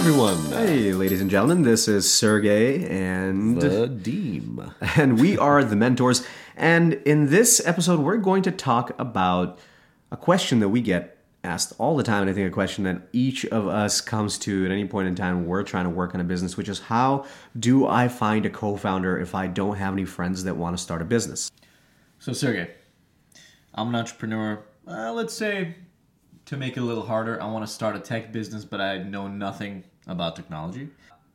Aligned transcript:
everyone. 0.00 0.42
Hey, 0.46 0.94
ladies 0.94 1.20
and 1.20 1.28
gentlemen, 1.28 1.60
this 1.60 1.86
is 1.86 2.10
Sergey 2.10 2.88
and 2.88 3.58
Vadim. 3.58 4.72
and 4.96 5.20
we 5.20 5.36
are 5.36 5.62
the 5.62 5.76
mentors. 5.76 6.26
And 6.56 6.94
in 6.94 7.26
this 7.26 7.60
episode, 7.66 8.00
we're 8.00 8.16
going 8.16 8.42
to 8.44 8.50
talk 8.50 8.98
about 8.98 9.58
a 10.10 10.16
question 10.16 10.60
that 10.60 10.70
we 10.70 10.80
get 10.80 11.18
asked 11.44 11.74
all 11.76 11.98
the 11.98 12.02
time, 12.02 12.22
and 12.22 12.30
I 12.30 12.32
think 12.32 12.48
a 12.48 12.50
question 12.50 12.84
that 12.84 13.08
each 13.12 13.44
of 13.44 13.68
us 13.68 14.00
comes 14.00 14.38
to 14.38 14.64
at 14.64 14.70
any 14.70 14.86
point 14.86 15.06
in 15.06 15.14
time 15.14 15.40
when 15.40 15.46
we're 15.46 15.62
trying 15.64 15.84
to 15.84 15.90
work 15.90 16.14
on 16.14 16.22
a 16.22 16.24
business, 16.24 16.56
which 16.56 16.70
is 16.70 16.80
how 16.80 17.26
do 17.58 17.86
I 17.86 18.08
find 18.08 18.46
a 18.46 18.50
co-founder 18.50 19.20
if 19.20 19.34
I 19.34 19.48
don't 19.48 19.76
have 19.76 19.92
any 19.92 20.06
friends 20.06 20.44
that 20.44 20.56
want 20.56 20.78
to 20.78 20.82
start 20.82 21.02
a 21.02 21.04
business? 21.04 21.50
So, 22.20 22.32
Sergey, 22.32 22.70
I'm 23.74 23.88
an 23.88 23.96
entrepreneur. 23.96 24.64
Uh, 24.88 25.12
let's 25.12 25.34
say, 25.34 25.74
to 26.46 26.56
make 26.56 26.78
it 26.78 26.80
a 26.80 26.84
little 26.84 27.04
harder, 27.04 27.40
I 27.40 27.46
want 27.48 27.66
to 27.66 27.72
start 27.72 27.96
a 27.96 28.00
tech 28.00 28.32
business, 28.32 28.64
but 28.64 28.80
I 28.80 29.02
know 29.02 29.28
nothing 29.28 29.84
about 30.10 30.36
technology. 30.36 30.88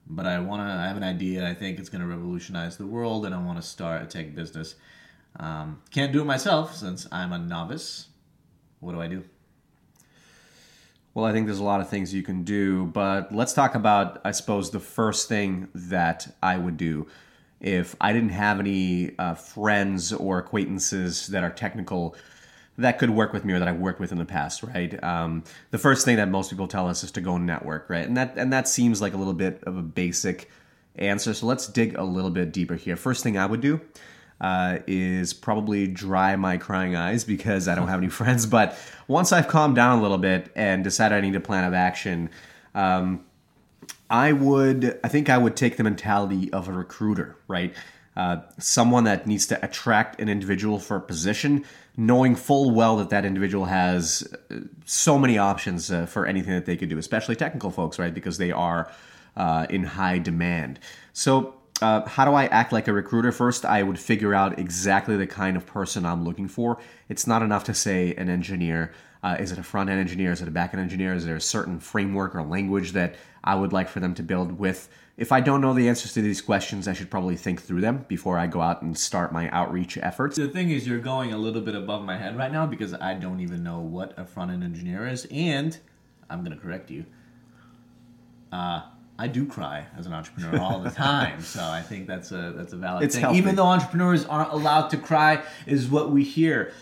But 0.07 0.27
I 0.27 0.39
want 0.39 0.61
to. 0.61 0.71
I 0.71 0.88
have 0.88 0.97
an 0.97 1.03
idea. 1.03 1.47
I 1.47 1.53
think 1.53 1.79
it's 1.79 1.89
going 1.89 2.02
to 2.02 2.07
revolutionize 2.07 2.77
the 2.77 2.85
world, 2.85 3.25
and 3.25 3.33
I 3.33 3.39
want 3.39 3.59
to 3.59 3.67
start 3.67 4.03
a 4.03 4.05
tech 4.05 4.35
business. 4.35 4.75
Um, 5.39 5.81
can't 5.91 6.13
do 6.13 6.21
it 6.21 6.25
myself 6.25 6.75
since 6.75 7.07
I'm 7.11 7.33
a 7.33 7.39
novice. 7.39 8.07
What 8.80 8.93
do 8.93 9.02
I 9.02 9.07
do? 9.07 9.23
Well, 11.16 11.25
I 11.25 11.31
think 11.31 11.47
there's 11.47 11.59
a 11.59 11.63
lot 11.63 11.81
of 11.81 11.89
things 11.89 12.13
you 12.13 12.23
can 12.23 12.43
do, 12.43 12.88
but 12.88 13.33
let's 13.33 13.53
talk 13.53 13.73
about, 13.73 14.19
I 14.25 14.31
suppose, 14.31 14.71
the 14.71 14.81
first 14.81 15.30
thing 15.30 15.69
that 15.73 16.27
I 16.44 16.57
would 16.57 16.75
do 16.75 17.07
if 17.61 17.95
I 18.02 18.11
didn't 18.11 18.30
have 18.30 18.59
any 18.59 19.17
uh, 19.17 19.33
friends 19.33 20.11
or 20.11 20.39
acquaintances 20.39 21.27
that 21.27 21.41
are 21.41 21.49
technical 21.49 22.16
that 22.77 22.99
could 22.99 23.09
work 23.09 23.31
with 23.31 23.45
me 23.45 23.53
or 23.53 23.59
that 23.59 23.67
I've 23.67 23.79
worked 23.79 23.99
with 23.99 24.11
in 24.11 24.17
the 24.17 24.25
past, 24.25 24.63
right? 24.63 25.02
Um, 25.03 25.43
the 25.71 25.77
first 25.77 26.03
thing 26.05 26.17
that 26.17 26.30
most 26.30 26.50
people 26.50 26.67
tell 26.67 26.88
us 26.88 27.03
is 27.03 27.11
to 27.11 27.22
go 27.22 27.38
network, 27.38 27.89
right? 27.89 28.05
And 28.05 28.17
that 28.17 28.38
and 28.38 28.52
that 28.52 28.67
seems 28.67 29.02
like 29.02 29.13
a 29.13 29.17
little 29.17 29.33
bit 29.33 29.63
of 29.63 29.77
a 29.77 29.81
basic 29.81 30.50
answer. 30.95 31.33
So 31.33 31.45
let's 31.45 31.67
dig 31.67 31.97
a 31.97 32.03
little 32.03 32.31
bit 32.31 32.52
deeper 32.52 32.75
here. 32.75 32.95
First 32.95 33.23
thing 33.23 33.38
I 33.38 33.45
would 33.45 33.61
do 33.61 33.81
uh, 34.41 34.80
is 34.88 35.33
probably 35.33 35.88
dry 35.88 36.35
my 36.35 36.58
crying 36.58 36.95
eyes 36.95 37.23
because 37.23 37.67
I 37.67 37.75
don't 37.75 37.88
have 37.88 38.00
any 38.00 38.09
friends. 38.09 38.45
But 38.45 38.78
once 39.07 39.31
I've 39.31 39.47
calmed 39.47 39.75
down 39.75 40.00
a 40.00 40.02
little 40.02 40.17
bit 40.17 40.52
and 40.55 40.83
decided 40.83 41.16
I 41.16 41.22
need 41.22 41.35
a 41.35 41.41
plan 41.41 41.63
of 41.63 41.73
action, 41.73 42.30
um, 42.73 43.25
I 44.09 44.33
would, 44.33 45.00
I 45.03 45.07
think 45.07 45.30
I 45.30 45.38
would 45.38 45.55
take 45.55 45.78
the 45.78 45.83
mentality 45.83 46.52
of 46.53 46.67
a 46.67 46.72
recruiter, 46.72 47.38
right? 47.47 47.73
Uh, 48.16 48.38
someone 48.58 49.03
that 49.03 49.27
needs 49.27 49.45
to 49.47 49.66
attract 49.66 50.21
an 50.21 50.30
individual 50.30 50.80
for 50.80 50.95
a 50.97 51.02
position, 51.02 51.66
knowing 51.97 52.35
full 52.35 52.72
well 52.72 52.95
that 52.97 53.09
that 53.09 53.25
individual 53.25 53.66
has 53.66 54.25
uh, 54.49 54.55
so 54.85 55.19
many 55.19 55.38
options 55.38 55.91
uh, 55.91 56.05
for 56.05 56.25
anything 56.25 56.53
that 56.53 56.66
they 56.66 56.77
could 56.77 56.88
do, 56.88 56.97
especially 56.97 57.35
technical 57.35 57.72
folks, 57.72 57.99
right? 57.99 58.13
Because 58.13 58.38
they 58.38 58.52
are 58.52 58.89
uh, 59.35 59.66
in 59.69 59.83
high 59.83 60.17
demand. 60.17 60.80
So, 61.11 61.55
uh, 61.81 62.07
how 62.07 62.23
do 62.23 62.31
I 62.31 62.45
act 62.45 62.72
like 62.72 62.88
a 62.88 62.94
recruiter? 62.94 63.33
First, 63.33 63.66
I 63.66 63.83
would 63.83 63.99
figure 63.99 64.33
out 64.33 64.57
exactly 64.57 65.17
the 65.17 65.27
kind 65.27 65.57
of 65.57 65.66
person 65.66 66.05
I'm 66.05 66.23
looking 66.23 66.47
for. 66.47 66.77
It's 67.09 67.27
not 67.27 67.41
enough 67.41 67.66
to 67.66 67.73
say 67.73 68.13
an 68.16 68.29
engineer. 68.29 68.94
Uh, 69.26 69.36
is 69.40 69.52
it 69.52 69.58
a 69.58 69.64
front 69.64 69.90
end 69.90 70.00
engineer? 70.00 70.31
Is 70.31 70.44
it 70.44 70.48
a 70.48 70.52
back 70.52 70.76
end 70.76 70.81
engineer? 70.84 71.16
Is 71.16 71.26
there 71.26 71.36
a 71.36 71.42
certain 71.42 71.80
framework 71.80 72.36
or 72.36 72.44
language 72.44 72.92
that 72.92 73.16
I 73.44 73.56
would 73.56 73.73
like 73.73 73.90
for 73.90 74.00
them 74.00 74.14
to 74.14 74.23
build 74.23 74.59
with? 74.59 74.88
If 75.18 75.31
I 75.31 75.42
don't 75.42 75.62
know 75.62 75.73
the 75.73 75.90
answers 75.90 76.14
to 76.14 76.22
these 76.22 76.44
questions, 76.44 76.88
I 76.88 76.94
should 76.94 77.09
probably 77.09 77.36
think 77.36 77.59
through 77.64 77.81
them 77.81 78.06
before 78.08 78.38
I 78.38 78.46
go 78.46 78.62
out 78.62 78.84
and 78.84 78.96
start 78.96 79.34
my 79.34 79.50
outreach 79.50 79.98
efforts. 79.98 80.36
The 80.36 80.48
thing 80.48 80.70
is, 80.70 80.88
you're 80.88 81.00
going 81.00 81.34
a 81.34 81.40
little 81.40 81.62
bit 81.62 81.73
above 81.73 82.03
my 82.03 82.18
head 82.20 82.38
right 82.38 82.52
now 82.52 82.68
because 82.68 82.94
I 82.94 83.16
don't 83.16 83.40
even 83.40 83.64
know 83.64 83.80
what 83.80 84.14
a 84.16 84.26
front 84.26 84.52
end 84.52 84.64
engineer 84.64 85.08
is, 85.08 85.26
and 85.31 85.76
I'm 86.30 86.44
going 86.44 86.56
to 86.56 86.62
correct 86.62 86.92
you. 86.92 87.06
Uh, 88.52 88.81
I 89.18 89.28
do 89.28 89.48
cry 89.48 89.88
as 89.97 90.06
an 90.06 90.14
entrepreneur 90.14 90.59
all 90.62 90.81
the 90.81 90.91
time, 90.91 91.41
so 91.41 91.64
I 91.64 91.81
think 91.81 92.06
that's 92.06 92.31
a 92.31 92.53
that's 92.56 92.74
a 92.74 92.78
valid 92.78 93.03
It's 93.03 93.16
thing. 93.16 93.24
healthy. 93.24 93.40
Even 93.40 93.56
though 93.56 93.66
entrepreneurs 93.66 94.24
aren't 94.28 94.52
allowed 94.52 94.90
to 94.90 94.97
cry, 94.97 95.41
is 95.66 95.88
what 95.88 96.12
we 96.12 96.24
hear. 96.24 96.74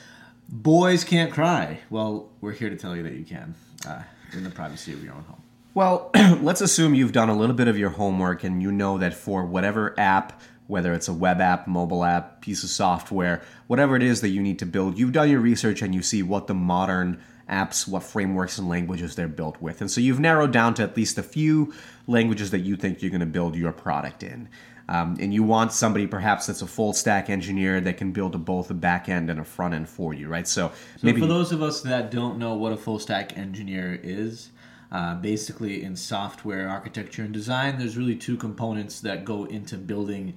Boys 0.50 1.04
can't 1.04 1.32
cry. 1.32 1.80
Well, 1.90 2.30
we're 2.42 2.52
here 2.52 2.70
to 2.70 2.76
tell 2.76 2.96
you 2.96 3.04
that 3.04 3.14
you 3.14 3.26
can 3.26 3.56
uh, 3.88 4.04
in 4.34 4.44
the 4.44 4.50
privacy 4.50 4.94
of 4.94 5.04
your 5.04 5.14
own 5.14 5.24
home. 5.24 5.42
Well, 5.74 6.12
let's 6.42 6.62
assume 6.62 6.94
you've 6.94 7.14
done 7.14 7.30
a 7.30 7.36
little 7.36 7.56
bit 7.56 7.68
of 7.68 7.78
your 7.78 7.90
homework 7.90 8.44
and 8.44 8.62
you 8.62 8.72
know 8.72 8.98
that 9.00 9.14
for 9.14 9.46
whatever 9.46 10.00
app, 10.00 10.40
whether 10.68 10.94
it's 10.94 11.08
a 11.08 11.14
web 11.14 11.42
app, 11.42 11.68
mobile 11.68 12.04
app, 12.04 12.42
piece 12.42 12.64
of 12.64 12.70
software, 12.70 13.42
whatever 13.68 13.96
it 13.96 14.04
is 14.04 14.22
that 14.22 14.30
you 14.30 14.42
need 14.42 14.60
to 14.60 14.66
build, 14.66 15.00
you've 15.00 15.12
done 15.12 15.30
your 15.30 15.40
research 15.40 15.82
and 15.82 15.96
you 15.96 16.02
see 16.02 16.22
what 16.22 16.48
the 16.48 16.54
modern 16.54 17.20
apps, 17.50 17.88
what 17.88 18.04
frameworks 18.04 18.58
and 18.58 18.70
languages 18.70 19.16
they're 19.16 19.28
built 19.28 19.62
with. 19.62 19.82
And 19.82 19.90
so 19.90 20.00
you've 20.00 20.20
narrowed 20.20 20.52
down 20.52 20.74
to 20.76 20.84
at 20.84 20.96
least 20.96 21.18
a 21.18 21.24
few 21.24 21.74
languages 22.08 22.52
that 22.52 22.60
you 22.60 22.76
think 22.76 23.02
you're 23.02 23.12
going 23.12 23.22
to 23.22 23.26
build 23.26 23.56
your 23.56 23.72
product 23.72 24.24
in. 24.24 24.50
Um, 24.90 25.16
and 25.20 25.34
you 25.34 25.44
want 25.44 25.72
somebody 25.72 26.08
perhaps 26.08 26.48
that's 26.48 26.62
a 26.62 26.68
full 26.68 26.94
stack 26.94 27.30
engineer 27.30 27.80
that 27.82 27.98
can 27.98 28.12
build 28.12 28.36
a, 28.36 28.38
both 28.38 28.70
a 28.70 28.74
back 28.74 29.08
end 29.08 29.30
and 29.30 29.40
a 29.40 29.44
front 29.44 29.74
end 29.74 29.88
for 29.88 30.14
you, 30.14 30.28
right? 30.28 30.48
So, 30.48 30.70
So 30.98 31.08
maybe 31.08 31.22
for 31.22 31.28
those 31.28 31.52
of 31.52 31.62
us 31.62 31.82
that 31.82 32.12
don't 32.12 32.38
know 32.38 32.56
what 32.56 32.74
a 32.74 32.78
full 32.78 33.00
stack 33.00 33.38
engineer 33.38 34.00
is, 34.04 34.52
uh, 34.92 35.16
basically 35.16 35.84
in 35.84 35.96
software 35.96 36.70
architecture 36.70 37.24
and 37.24 37.34
design, 37.34 37.80
there's 37.80 37.98
really 37.98 38.16
two 38.16 38.38
components 38.38 39.00
that 39.02 39.26
go 39.26 39.46
into 39.46 39.78
building 39.78 40.34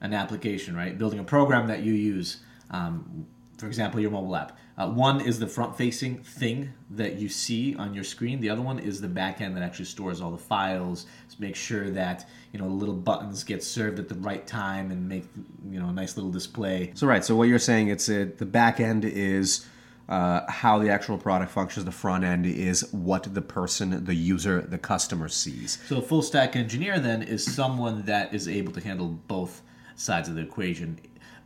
an 0.00 0.14
application, 0.14 0.76
right? 0.76 0.96
Building 0.96 1.18
a 1.18 1.24
program 1.24 1.66
that 1.66 1.82
you 1.82 1.92
use. 1.92 2.38
Um, 2.70 3.26
for 3.58 3.66
example, 3.66 4.00
your 4.00 4.10
mobile 4.10 4.36
app. 4.36 4.56
Uh, 4.76 4.88
one 4.88 5.20
is 5.20 5.40
the 5.40 5.46
front-facing 5.46 6.22
thing 6.22 6.72
that 6.90 7.16
you 7.16 7.28
see 7.28 7.74
on 7.76 7.92
your 7.92 8.04
screen. 8.04 8.40
The 8.40 8.48
other 8.48 8.62
one 8.62 8.78
is 8.78 9.00
the 9.00 9.08
back 9.08 9.40
end 9.40 9.56
that 9.56 9.62
actually 9.62 9.86
stores 9.86 10.20
all 10.20 10.30
the 10.30 10.38
files. 10.38 11.06
To 11.30 11.42
make 11.42 11.56
sure 11.56 11.90
that 11.90 12.28
you 12.52 12.58
know 12.58 12.66
little 12.66 12.94
buttons 12.94 13.44
get 13.44 13.62
served 13.62 13.98
at 13.98 14.08
the 14.08 14.14
right 14.14 14.46
time 14.46 14.90
and 14.90 15.08
make 15.08 15.24
you 15.68 15.80
know 15.80 15.88
a 15.88 15.92
nice 15.92 16.16
little 16.16 16.30
display. 16.30 16.92
So 16.94 17.06
right. 17.06 17.24
So 17.24 17.34
what 17.36 17.48
you're 17.48 17.58
saying 17.58 17.88
it's 17.88 18.08
a, 18.08 18.24
the 18.24 18.46
back 18.46 18.80
end 18.80 19.04
is 19.04 19.66
uh, 20.08 20.50
how 20.50 20.78
the 20.78 20.90
actual 20.90 21.18
product 21.18 21.50
functions. 21.50 21.84
The 21.84 21.92
front 21.92 22.24
end 22.24 22.46
is 22.46 22.92
what 22.92 23.34
the 23.34 23.42
person, 23.42 24.04
the 24.04 24.14
user, 24.14 24.62
the 24.62 24.78
customer 24.78 25.28
sees. 25.28 25.78
So 25.86 25.98
a 25.98 26.02
full 26.02 26.22
stack 26.22 26.56
engineer 26.56 26.98
then 26.98 27.22
is 27.22 27.44
someone 27.44 28.02
that 28.04 28.32
is 28.32 28.48
able 28.48 28.72
to 28.72 28.80
handle 28.80 29.08
both 29.08 29.62
sides 29.96 30.28
of 30.28 30.36
the 30.36 30.42
equation. 30.42 30.98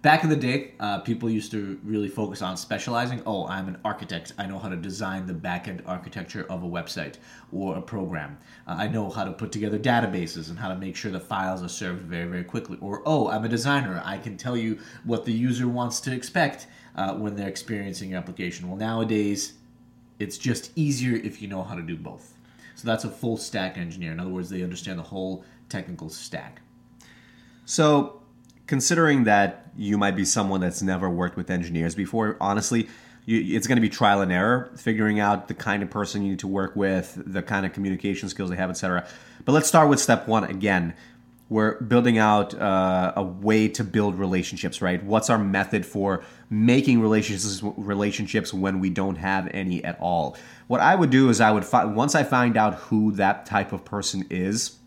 Back 0.03 0.25
in 0.25 0.31
the 0.31 0.37
day, 0.37 0.73
uh, 0.81 0.99
people 0.99 1.31
used 1.31 1.53
to 1.53 1.79
really 1.85 2.09
focus 2.09 2.43
on 2.43 2.57
specializing. 2.57 3.23
Oh, 3.25 3.47
I'm 3.47 3.69
an 3.69 3.79
architect. 3.85 4.33
I 4.37 4.47
know 4.47 4.59
how 4.59 4.69
to 4.69 4.75
design 4.75 5.29
the 5.29 5.33
backend 5.33 5.81
architecture 5.87 6.45
of 6.51 6.65
a 6.65 6.67
website 6.67 7.19
or 7.53 7.77
a 7.77 7.81
program. 7.81 8.37
Uh, 8.67 8.75
I 8.79 8.89
know 8.89 9.11
how 9.11 9.23
to 9.23 9.31
put 9.31 9.53
together 9.53 9.79
databases 9.79 10.51
and 10.51 10.59
how 10.59 10.71
to 10.71 10.75
make 10.75 10.97
sure 10.97 11.13
the 11.13 11.21
files 11.21 11.63
are 11.63 11.69
served 11.69 12.03
very, 12.03 12.29
very 12.29 12.43
quickly. 12.43 12.79
Or, 12.81 13.05
oh, 13.07 13.29
I'm 13.29 13.45
a 13.45 13.49
designer. 13.49 14.03
I 14.05 14.19
can 14.19 14.37
tell 14.37 14.57
you 14.57 14.81
what 15.05 15.25
the 15.25 15.33
user 15.33 15.69
wants 15.69 16.01
to 16.01 16.13
expect 16.13 16.67
uh, 16.97 17.15
when 17.15 17.37
they're 17.37 17.47
experiencing 17.47 18.11
your 18.11 18.19
application. 18.19 18.67
Well, 18.67 18.79
nowadays, 18.79 19.53
it's 20.19 20.37
just 20.37 20.73
easier 20.75 21.15
if 21.15 21.41
you 21.41 21.47
know 21.47 21.63
how 21.63 21.77
to 21.77 21.83
do 21.83 21.97
both. 21.97 22.35
So 22.75 22.89
that's 22.89 23.05
a 23.05 23.09
full 23.09 23.37
stack 23.37 23.79
engineer. 23.79 24.11
In 24.11 24.19
other 24.19 24.31
words, 24.31 24.51
they 24.51 24.65
understand 24.65 24.99
the 24.99 25.05
whole 25.05 25.45
technical 25.69 26.09
stack. 26.09 26.61
So 27.67 28.22
considering 28.67 29.25
that 29.25 29.71
you 29.77 29.99
might 29.99 30.17
be 30.17 30.25
someone 30.25 30.61
that's 30.61 30.83
never 30.83 31.09
worked 31.09 31.37
with 31.37 31.51
engineers 31.51 31.95
before, 31.95 32.37
honestly, 32.41 32.89
you, 33.25 33.57
it's 33.57 33.67
going 33.67 33.77
to 33.77 33.83
be 33.83 33.89
trial 33.89 34.21
and 34.21 34.33
error, 34.33 34.71
figuring 34.77 35.21
out 35.21 35.49
the 35.49 35.55
kind 35.55 35.83
of 35.83 35.91
person 35.91 36.23
you 36.23 36.31
need 36.31 36.41
to 36.41 36.49
work 36.49 36.75
with, 36.75 37.21
the 37.25 37.43
kind 37.43 37.65
of 37.65 37.73
communication 37.73 38.29
skills 38.29 38.51
they 38.51 38.57
have, 38.57 38.71
etc. 38.71 39.07
But 39.45 39.53
let's 39.53 39.69
start 39.69 39.89
with 39.89 40.01
step 40.01 40.27
one 40.27 40.45
again. 40.45 40.95
We're 41.49 41.81
building 41.83 42.17
out 42.17 42.55
uh, 42.55 43.13
a 43.15 43.23
way 43.23 43.69
to 43.69 43.85
build 43.85 44.19
relationships, 44.19 44.81
right? 44.81 45.03
What's 45.05 45.29
our 45.29 45.39
method 45.39 45.85
for 45.85 46.25
making 46.49 47.01
relationships 47.03 47.63
relationships 47.77 48.55
when 48.55 48.81
we 48.81 48.89
don't 48.89 49.17
have 49.17 49.49
any 49.53 49.85
at 49.85 50.01
all? 50.01 50.37
What 50.67 50.81
I 50.81 50.95
would 50.95 51.11
do 51.11 51.29
is 51.29 51.43
I 51.43 51.51
would 51.51 51.67
fi- 51.67 51.85
once 51.85 52.15
I 52.15 52.23
find 52.23 52.57
out 52.57 52.75
who 52.75 53.13
that 53.13 53.45
type 53.45 53.73
of 53.73 53.85
person 53.85 54.27
is, 54.31 54.79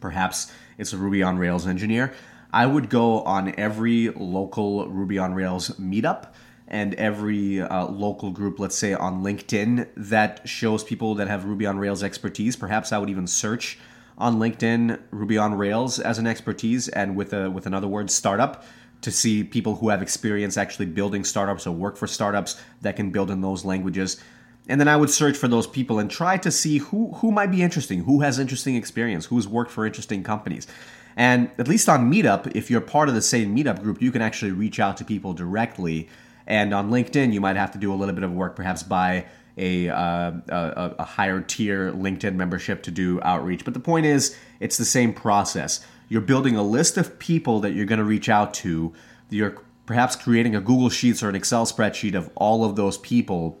perhaps 0.00 0.52
it's 0.78 0.92
a 0.92 0.96
Ruby 0.96 1.24
on 1.24 1.38
Rails 1.38 1.66
engineer. 1.66 2.14
I 2.52 2.66
would 2.66 2.90
go 2.90 3.22
on 3.22 3.54
every 3.58 4.10
local 4.10 4.88
Ruby 4.88 5.18
on 5.18 5.34
Rails 5.34 5.70
meetup 5.78 6.32
and 6.68 6.94
every 6.94 7.60
uh, 7.60 7.86
local 7.86 8.30
group, 8.30 8.58
let's 8.58 8.76
say 8.76 8.94
on 8.94 9.22
LinkedIn, 9.22 9.88
that 9.96 10.46
shows 10.48 10.84
people 10.84 11.14
that 11.16 11.28
have 11.28 11.44
Ruby 11.44 11.66
on 11.66 11.78
Rails 11.78 12.02
expertise. 12.02 12.56
Perhaps 12.56 12.92
I 12.92 12.98
would 12.98 13.10
even 13.10 13.26
search 13.26 13.78
on 14.18 14.38
LinkedIn 14.38 15.00
Ruby 15.10 15.38
on 15.38 15.54
Rails 15.54 15.98
as 15.98 16.18
an 16.18 16.26
expertise 16.26 16.88
and 16.88 17.16
with 17.16 17.32
a 17.32 17.50
with 17.50 17.66
another 17.66 17.88
word 17.88 18.10
startup 18.10 18.64
to 19.00 19.10
see 19.10 19.42
people 19.42 19.76
who 19.76 19.88
have 19.88 20.00
experience 20.00 20.56
actually 20.56 20.86
building 20.86 21.24
startups 21.24 21.66
or 21.66 21.72
work 21.72 21.96
for 21.96 22.06
startups 22.06 22.60
that 22.82 22.96
can 22.96 23.10
build 23.10 23.30
in 23.30 23.40
those 23.40 23.64
languages. 23.64 24.22
And 24.68 24.80
then 24.80 24.86
I 24.86 24.96
would 24.96 25.10
search 25.10 25.36
for 25.36 25.48
those 25.48 25.66
people 25.66 25.98
and 25.98 26.10
try 26.10 26.36
to 26.36 26.50
see 26.50 26.78
who 26.78 27.12
who 27.14 27.32
might 27.32 27.50
be 27.50 27.62
interesting, 27.62 28.04
who 28.04 28.20
has 28.20 28.38
interesting 28.38 28.76
experience, 28.76 29.26
who's 29.26 29.48
worked 29.48 29.70
for 29.70 29.84
interesting 29.86 30.22
companies. 30.22 30.66
And 31.16 31.50
at 31.58 31.68
least 31.68 31.88
on 31.88 32.10
Meetup, 32.10 32.54
if 32.54 32.70
you're 32.70 32.80
part 32.80 33.08
of 33.08 33.14
the 33.14 33.22
same 33.22 33.54
Meetup 33.56 33.82
group, 33.82 34.00
you 34.00 34.10
can 34.10 34.22
actually 34.22 34.52
reach 34.52 34.80
out 34.80 34.96
to 34.98 35.04
people 35.04 35.34
directly. 35.34 36.08
And 36.46 36.72
on 36.72 36.90
LinkedIn, 36.90 37.32
you 37.32 37.40
might 37.40 37.56
have 37.56 37.70
to 37.72 37.78
do 37.78 37.92
a 37.92 37.96
little 37.96 38.14
bit 38.14 38.24
of 38.24 38.32
work, 38.32 38.56
perhaps 38.56 38.82
by 38.82 39.26
a, 39.56 39.88
uh, 39.88 40.32
a, 40.48 40.94
a 40.98 41.04
higher 41.04 41.40
tier 41.40 41.92
LinkedIn 41.92 42.34
membership 42.34 42.82
to 42.84 42.90
do 42.90 43.20
outreach. 43.22 43.64
But 43.64 43.74
the 43.74 43.80
point 43.80 44.06
is, 44.06 44.36
it's 44.60 44.76
the 44.76 44.84
same 44.84 45.12
process. 45.12 45.84
You're 46.08 46.20
building 46.20 46.56
a 46.56 46.62
list 46.62 46.96
of 46.96 47.18
people 47.18 47.60
that 47.60 47.72
you're 47.72 47.86
going 47.86 47.98
to 47.98 48.04
reach 48.04 48.28
out 48.28 48.54
to. 48.54 48.92
You're 49.30 49.62
perhaps 49.86 50.16
creating 50.16 50.54
a 50.54 50.60
Google 50.60 50.90
Sheets 50.90 51.22
or 51.22 51.28
an 51.28 51.34
Excel 51.34 51.66
spreadsheet 51.66 52.14
of 52.14 52.30
all 52.34 52.64
of 52.64 52.76
those 52.76 52.98
people, 52.98 53.58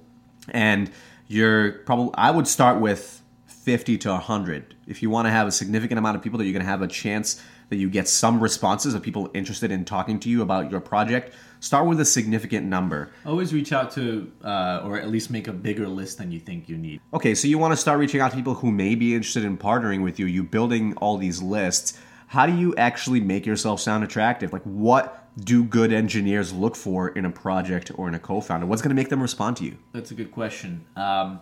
and 0.50 0.90
you're 1.28 1.72
probably 1.72 2.12
I 2.14 2.30
would 2.30 2.46
start 2.46 2.80
with 2.80 3.21
50 3.62 3.96
to 3.98 4.08
100 4.10 4.74
if 4.88 5.02
you 5.02 5.10
want 5.10 5.26
to 5.26 5.30
have 5.30 5.46
a 5.46 5.52
significant 5.52 5.96
amount 5.96 6.16
of 6.16 6.22
people 6.22 6.36
that 6.38 6.44
you're 6.44 6.52
going 6.52 6.64
to 6.64 6.70
have 6.70 6.82
a 6.82 6.88
chance 6.88 7.40
that 7.68 7.76
you 7.76 7.88
get 7.88 8.08
some 8.08 8.40
responses 8.40 8.92
of 8.92 9.02
people 9.02 9.30
interested 9.34 9.70
in 9.70 9.84
talking 9.84 10.18
to 10.18 10.28
you 10.28 10.42
about 10.42 10.68
your 10.68 10.80
project 10.80 11.32
start 11.60 11.86
with 11.86 12.00
a 12.00 12.04
significant 12.04 12.66
number. 12.66 13.12
Always 13.24 13.54
reach 13.54 13.72
out 13.72 13.92
to, 13.92 14.32
uh, 14.42 14.82
or 14.84 14.98
at 14.98 15.10
least 15.10 15.30
make 15.30 15.46
a 15.46 15.52
bigger 15.52 15.86
list 15.86 16.18
than 16.18 16.32
you 16.32 16.40
think 16.40 16.68
you 16.68 16.76
need. 16.76 17.00
okay 17.14 17.36
so 17.36 17.46
you 17.46 17.56
want 17.56 17.70
to 17.72 17.76
start 17.76 18.00
reaching 18.00 18.20
out 18.20 18.32
to 18.32 18.36
people 18.36 18.54
who 18.54 18.72
may 18.72 18.96
be 18.96 19.14
interested 19.14 19.44
in 19.44 19.56
partnering 19.56 20.02
with 20.02 20.18
you 20.18 20.26
you 20.26 20.42
building 20.42 20.94
all 20.96 21.16
these 21.16 21.40
lists. 21.40 21.96
How 22.26 22.46
do 22.46 22.56
you 22.56 22.74
actually 22.76 23.20
make 23.20 23.46
yourself 23.46 23.78
sound 23.78 24.02
attractive? 24.02 24.52
Like 24.52 24.62
what 24.62 25.28
do 25.38 25.62
good 25.62 25.92
engineers 25.92 26.52
look 26.52 26.74
for 26.74 27.10
in 27.10 27.24
a 27.24 27.30
project 27.30 27.92
or 27.94 28.08
in 28.08 28.14
a 28.14 28.18
co-founder? 28.18 28.66
What's 28.66 28.82
going 28.82 28.90
to 28.90 29.00
make 29.00 29.08
them 29.08 29.22
respond 29.22 29.56
to 29.58 29.64
you? 29.64 29.78
That's 29.92 30.10
a 30.10 30.14
good 30.14 30.32
question. 30.32 30.84
Um, 30.96 31.40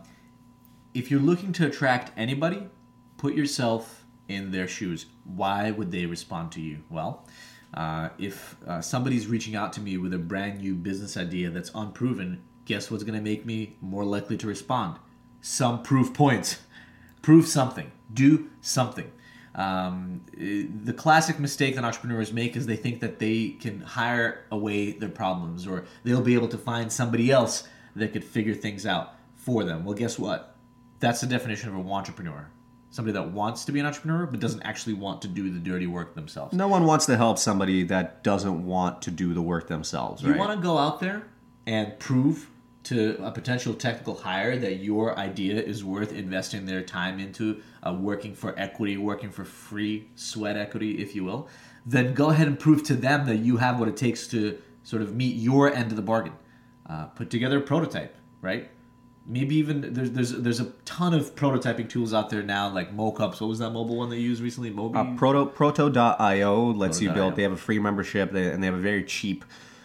if 0.94 1.10
you're 1.10 1.20
looking 1.20 1.52
to 1.54 1.66
attract 1.66 2.12
anybody, 2.16 2.69
put 3.16 3.34
yourself 3.34 4.04
in 4.28 4.50
their 4.50 4.69
shoes. 4.69 5.06
Why 5.25 5.70
would 5.70 5.90
they 5.90 6.06
respond 6.06 6.52
to 6.52 6.60
you? 6.60 6.82
Well, 6.88 7.26
uh, 7.75 8.10
if 8.19 8.56
uh, 8.66 8.81
somebody's 8.81 9.26
reaching 9.26 9.54
out 9.54 9.72
to 9.75 9.81
me 9.81 9.96
with 9.96 10.12
a 10.14 10.19
brand 10.19 10.60
new 10.60 10.75
business 10.75 11.16
idea 11.16 11.50
that's 11.50 11.70
unproven, 11.75 12.42
guess 12.64 12.90
what's 12.90 13.04
going 13.04 13.19
to 13.19 13.22
make 13.22 13.46
me 13.46 13.76
more 13.81 14.04
likely 14.04 14.37
to 14.38 14.46
respond? 14.46 14.98
Some 15.40 15.82
proof 15.82 16.12
points. 16.12 16.60
Prove 17.22 17.46
something. 17.46 17.92
Do 18.12 18.50
something. 18.60 19.10
Um, 19.54 20.22
the 20.37 20.92
classic 20.92 21.38
mistake 21.38 21.75
that 21.75 21.84
entrepreneurs 21.84 22.32
make 22.32 22.56
is 22.56 22.66
they 22.66 22.76
think 22.76 23.00
that 23.00 23.19
they 23.19 23.50
can 23.60 23.81
hire 23.81 24.44
away 24.50 24.92
their 24.92 25.08
problems 25.08 25.66
or 25.66 25.84
they'll 26.04 26.22
be 26.22 26.34
able 26.34 26.48
to 26.48 26.58
find 26.58 26.90
somebody 26.92 27.31
else 27.31 27.69
that 27.96 28.12
could 28.12 28.25
figure 28.25 28.54
things 28.54 28.87
out 28.87 29.14
for 29.34 29.64
them. 29.64 29.84
Well, 29.84 29.94
guess 29.94 30.19
what? 30.19 30.50
That's 31.00 31.20
the 31.20 31.26
definition 31.26 31.69
of 31.70 31.75
an 31.75 31.91
entrepreneur. 31.91 32.49
Somebody 32.91 33.12
that 33.14 33.31
wants 33.31 33.64
to 33.67 33.73
be 33.73 33.81
an 33.81 33.87
entrepreneur 33.87 34.26
but 34.26 34.41
doesn't 34.41 34.62
actually 34.62 34.94
want 34.94 35.23
to 35.23 35.29
do 35.29 35.50
the 35.50 35.61
dirty 35.61 35.87
work 35.87 36.14
themselves. 36.14 36.52
no 36.52 36.69
one 36.69 36.85
wants 36.85 37.06
to 37.06 37.17
help 37.17 37.38
somebody 37.38 37.85
that 37.85 38.25
doesn't 38.25 38.67
want 38.67 39.00
to 39.02 39.11
do 39.11 39.32
the 39.32 39.43
work 39.43 39.69
themselves 39.69 40.23
You 40.23 40.31
right 40.31 40.38
want 40.38 40.58
to 40.58 40.62
go 40.62 40.76
out 40.76 40.99
there 41.00 41.23
and 41.67 41.99
prove 41.99 42.50
to 42.82 43.17
a 43.23 43.31
potential 43.31 43.75
technical 43.75 44.14
hire 44.17 44.56
that 44.58 44.76
your 44.76 45.17
idea 45.19 45.61
is 45.61 45.85
worth 45.85 46.12
investing 46.12 46.67
their 46.67 46.82
time 46.82 47.20
into, 47.20 47.61
uh, 47.87 47.93
working 47.93 48.35
for 48.35 48.58
equity, 48.58 48.97
working 48.97 49.31
for 49.31 49.44
free 49.44 50.08
sweat 50.17 50.56
equity, 50.56 50.99
if 51.00 51.14
you 51.14 51.23
will. 51.23 51.47
Then 51.87 52.14
go 52.14 52.31
ahead 52.31 52.49
and 52.49 52.58
prove 52.58 52.82
to 52.85 52.94
them 52.94 53.26
that 53.26 53.37
you 53.37 53.58
have 53.58 53.79
what 53.79 53.88
it 53.88 53.97
takes 53.97 54.26
to 54.29 54.58
sort 54.82 55.02
of 55.02 55.14
meet 55.14 55.37
your 55.37 55.73
end 55.73 55.91
of 55.91 55.97
the 55.97 56.02
bargain. 56.02 56.32
Uh, 56.88 57.05
put 57.05 57.31
together 57.31 57.58
a 57.58 57.61
prototype, 57.61 58.17
right? 58.41 58.69
Maybe 59.30 59.54
even 59.56 59.94
there's 59.94 60.10
there's 60.10 60.32
there's 60.32 60.58
a 60.58 60.66
ton 60.84 61.14
of 61.14 61.36
prototyping 61.36 61.88
tools 61.88 62.12
out 62.12 62.30
there 62.30 62.42
now, 62.42 62.68
like 62.68 62.92
Mockups. 62.92 63.40
What 63.40 63.46
was 63.46 63.60
that 63.60 63.70
mobile 63.70 63.96
one 63.96 64.10
they 64.10 64.18
used 64.18 64.42
recently? 64.42 64.72
Mobi. 64.72 64.96
Uh, 64.96 65.16
Proto 65.16 65.46
Proto.io 65.46 66.64
lets 66.72 67.00
you 67.00 67.12
build. 67.12 67.36
They 67.36 67.44
have 67.44 67.52
a 67.52 67.56
free 67.56 67.78
membership, 67.78 68.34
and 68.34 68.60
they 68.60 68.66
have 68.66 68.74
a 68.74 68.78
very 68.78 69.04
cheap 69.04 69.44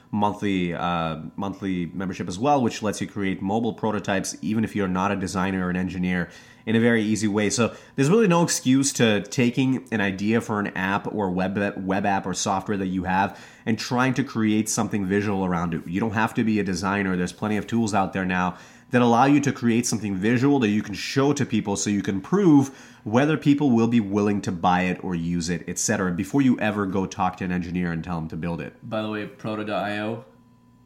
monthly 0.09 0.73
uh, 0.73 1.17
monthly 1.35 1.87
membership 1.93 2.27
as 2.27 2.39
well, 2.39 2.59
which 2.59 2.81
lets 2.81 3.01
you 3.01 3.07
create 3.07 3.39
mobile 3.39 3.73
prototypes, 3.73 4.35
even 4.41 4.63
if 4.63 4.75
you're 4.75 4.87
not 4.87 5.11
a 5.11 5.15
designer 5.15 5.67
or 5.67 5.69
an 5.69 5.75
engineer, 5.75 6.29
in 6.65 6.75
a 6.75 6.79
very 6.79 7.03
easy 7.03 7.27
way. 7.27 7.51
So 7.51 7.75
there's 7.95 8.09
really 8.09 8.27
no 8.27 8.41
excuse 8.41 8.91
to 8.93 9.21
taking 9.21 9.87
an 9.91 10.01
idea 10.01 10.41
for 10.41 10.59
an 10.59 10.67
app 10.75 11.13
or 11.13 11.29
web 11.29 11.77
web 11.77 12.05
app 12.07 12.25
or 12.25 12.33
software 12.33 12.77
that 12.77 12.87
you 12.87 13.03
have 13.03 13.39
and 13.65 13.77
trying 13.77 14.15
to 14.15 14.23
create 14.23 14.69
something 14.69 15.05
visual 15.05 15.45
around 15.45 15.73
it. 15.73 15.87
You 15.87 15.99
don't 15.99 16.13
have 16.13 16.33
to 16.35 16.43
be 16.43 16.59
a 16.59 16.63
designer. 16.63 17.15
There's 17.15 17.33
plenty 17.33 17.57
of 17.57 17.67
tools 17.67 17.93
out 17.93 18.13
there 18.13 18.25
now 18.25 18.57
that 18.95 19.01
allow 19.01 19.25
you 19.25 19.41
to 19.41 19.51
create 19.51 19.85
something 19.85 20.15
visual 20.15 20.57
that 20.57 20.69
you 20.69 20.81
can 20.81 20.93
show 20.93 21.33
to 21.33 21.45
people 21.45 21.75
so 21.75 21.89
you 21.89 22.01
can 22.01 22.21
prove 22.21 22.69
whether 23.03 23.35
people 23.35 23.71
will 23.71 23.89
be 23.89 23.99
willing 23.99 24.39
to 24.39 24.53
buy 24.53 24.83
it 24.83 25.03
or 25.03 25.13
use 25.13 25.49
it, 25.49 25.67
etc. 25.67 26.13
before 26.13 26.41
you 26.41 26.57
ever 26.61 26.85
go 26.85 27.05
talk 27.05 27.35
to 27.35 27.43
an 27.43 27.51
engineer 27.51 27.91
and 27.91 28.05
tell 28.05 28.15
them 28.15 28.29
to 28.29 28.37
build 28.37 28.61
it. 28.61 28.73
By 28.89 29.01
the 29.01 29.09
way, 29.09 29.25
Proto.io, 29.25 30.23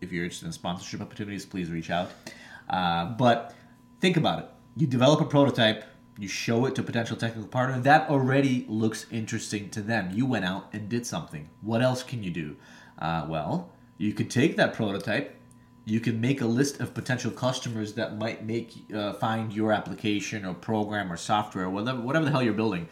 if 0.02 0.12
you're 0.12 0.24
interested 0.24 0.48
in 0.48 0.54
sponsorship 0.54 1.02
opportunities, 1.02 1.46
please 1.46 1.70
reach 1.70 1.92
out. 1.92 2.10
Uh, 2.68 3.12
but 3.12 3.54
think 4.00 4.18
about 4.18 4.40
it. 4.40 4.46
You 4.76 4.88
develop 4.88 5.22
a 5.22 5.26
prototype, 5.26 5.84
you 6.18 6.28
show 6.28 6.66
it 6.66 6.74
to 6.74 6.82
a 6.82 6.84
potential 6.84 7.16
technical 7.16 7.48
partner, 7.48 7.80
that 7.82 8.10
already 8.10 8.66
looks 8.68 9.06
interesting 9.12 9.70
to 9.70 9.84
them. 9.84 10.10
You 10.16 10.26
went 10.26 10.46
out 10.46 10.70
and 10.74 10.90
did 10.90 11.06
something. 11.06 11.48
What 11.62 11.84
else 11.84 12.02
can 12.02 12.24
you 12.24 12.32
do? 12.32 12.56
Uh, 12.98 13.28
well, 13.30 13.70
you 14.00 14.14
could 14.14 14.32
take 14.32 14.58
that 14.58 14.74
prototype, 14.74 15.39
you 15.90 16.00
can 16.00 16.22
make 16.22 16.42
a 16.42 16.46
list 16.46 16.80
of 16.80 16.94
potential 16.94 17.32
customers 17.32 17.94
that 17.94 18.18
might 18.18 18.46
make 18.46 18.74
uh, 18.94 19.14
find 19.14 19.54
your 19.54 19.72
application 19.72 20.46
or 20.46 20.54
program 20.54 21.12
or 21.12 21.18
software, 21.18 21.70
whatever, 21.70 22.02
whatever 22.02 22.26
the 22.26 22.32
hell 22.32 22.44
you're 22.44 22.54
building 22.54 22.88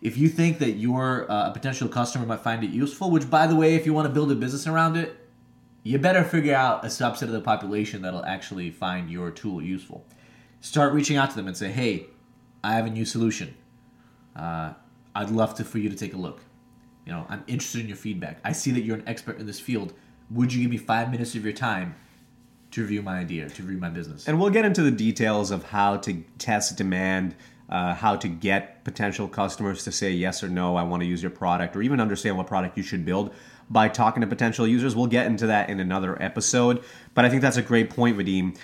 if 0.00 0.16
you 0.16 0.28
think 0.28 0.58
that 0.58 0.72
your 0.72 1.30
uh, 1.30 1.50
potential 1.50 1.88
customer 1.88 2.24
might 2.24 2.40
find 2.40 2.62
it 2.62 2.70
useful, 2.70 3.10
which 3.10 3.28
by 3.28 3.46
the 3.46 3.56
way, 3.56 3.74
if 3.74 3.84
you 3.84 3.92
want 3.92 4.06
to 4.06 4.12
build 4.12 4.30
a 4.30 4.34
business 4.34 4.66
around 4.66 4.96
it, 4.96 5.16
you 5.82 5.98
better 5.98 6.22
figure 6.22 6.54
out 6.54 6.84
a 6.84 6.88
subset 6.88 7.22
of 7.22 7.32
the 7.32 7.40
population 7.40 8.02
that'll 8.02 8.24
actually 8.24 8.70
find 8.70 9.10
your 9.10 9.30
tool 9.30 9.62
useful. 9.62 10.04
Start 10.60 10.92
reaching 10.92 11.16
out 11.16 11.30
to 11.30 11.36
them 11.36 11.46
and 11.46 11.56
say, 11.56 11.70
"Hey, 11.70 12.06
I 12.62 12.74
have 12.74 12.86
a 12.86 12.90
new 12.90 13.04
solution. 13.04 13.54
Uh, 14.36 14.74
I'd 15.14 15.30
love 15.30 15.54
to 15.56 15.64
for 15.64 15.78
you 15.78 15.88
to 15.88 15.96
take 15.96 16.14
a 16.14 16.16
look. 16.16 16.40
You 17.06 17.12
know, 17.12 17.26
I'm 17.28 17.42
interested 17.46 17.80
in 17.80 17.88
your 17.88 17.96
feedback. 17.96 18.38
I 18.44 18.52
see 18.52 18.70
that 18.72 18.82
you're 18.82 18.96
an 18.96 19.08
expert 19.08 19.38
in 19.38 19.46
this 19.46 19.58
field. 19.58 19.94
Would 20.30 20.52
you 20.52 20.62
give 20.62 20.70
me 20.70 20.76
five 20.76 21.10
minutes 21.10 21.34
of 21.34 21.44
your 21.44 21.54
time 21.54 21.94
to 22.70 22.82
review 22.82 23.02
my 23.02 23.18
idea, 23.18 23.48
to 23.48 23.62
review 23.62 23.78
my 23.78 23.90
business?" 23.90 24.28
And 24.28 24.40
we'll 24.40 24.50
get 24.50 24.64
into 24.64 24.82
the 24.82 24.90
details 24.90 25.50
of 25.50 25.64
how 25.64 25.96
to 25.98 26.24
test 26.38 26.76
demand, 26.76 27.34
uh, 27.68 27.94
how 27.94 28.16
to 28.16 28.28
get 28.28 28.84
potential 28.84 29.28
customers 29.28 29.84
to 29.84 29.92
say 29.92 30.10
yes 30.10 30.42
or 30.42 30.48
no, 30.48 30.76
I 30.76 30.82
want 30.82 31.02
to 31.02 31.06
use 31.06 31.22
your 31.22 31.30
product, 31.30 31.76
or 31.76 31.82
even 31.82 32.00
understand 32.00 32.36
what 32.36 32.46
product 32.46 32.76
you 32.76 32.82
should 32.82 33.04
build 33.04 33.34
by 33.70 33.88
talking 33.88 34.22
to 34.22 34.26
potential 34.26 34.66
users. 34.66 34.96
We'll 34.96 35.06
get 35.06 35.26
into 35.26 35.46
that 35.48 35.68
in 35.68 35.80
another 35.80 36.20
episode. 36.22 36.82
But 37.14 37.24
I 37.24 37.28
think 37.28 37.42
that's 37.42 37.58
a 37.58 37.62
great 37.62 37.90
point, 37.90 38.16
Vadim. 38.16 38.56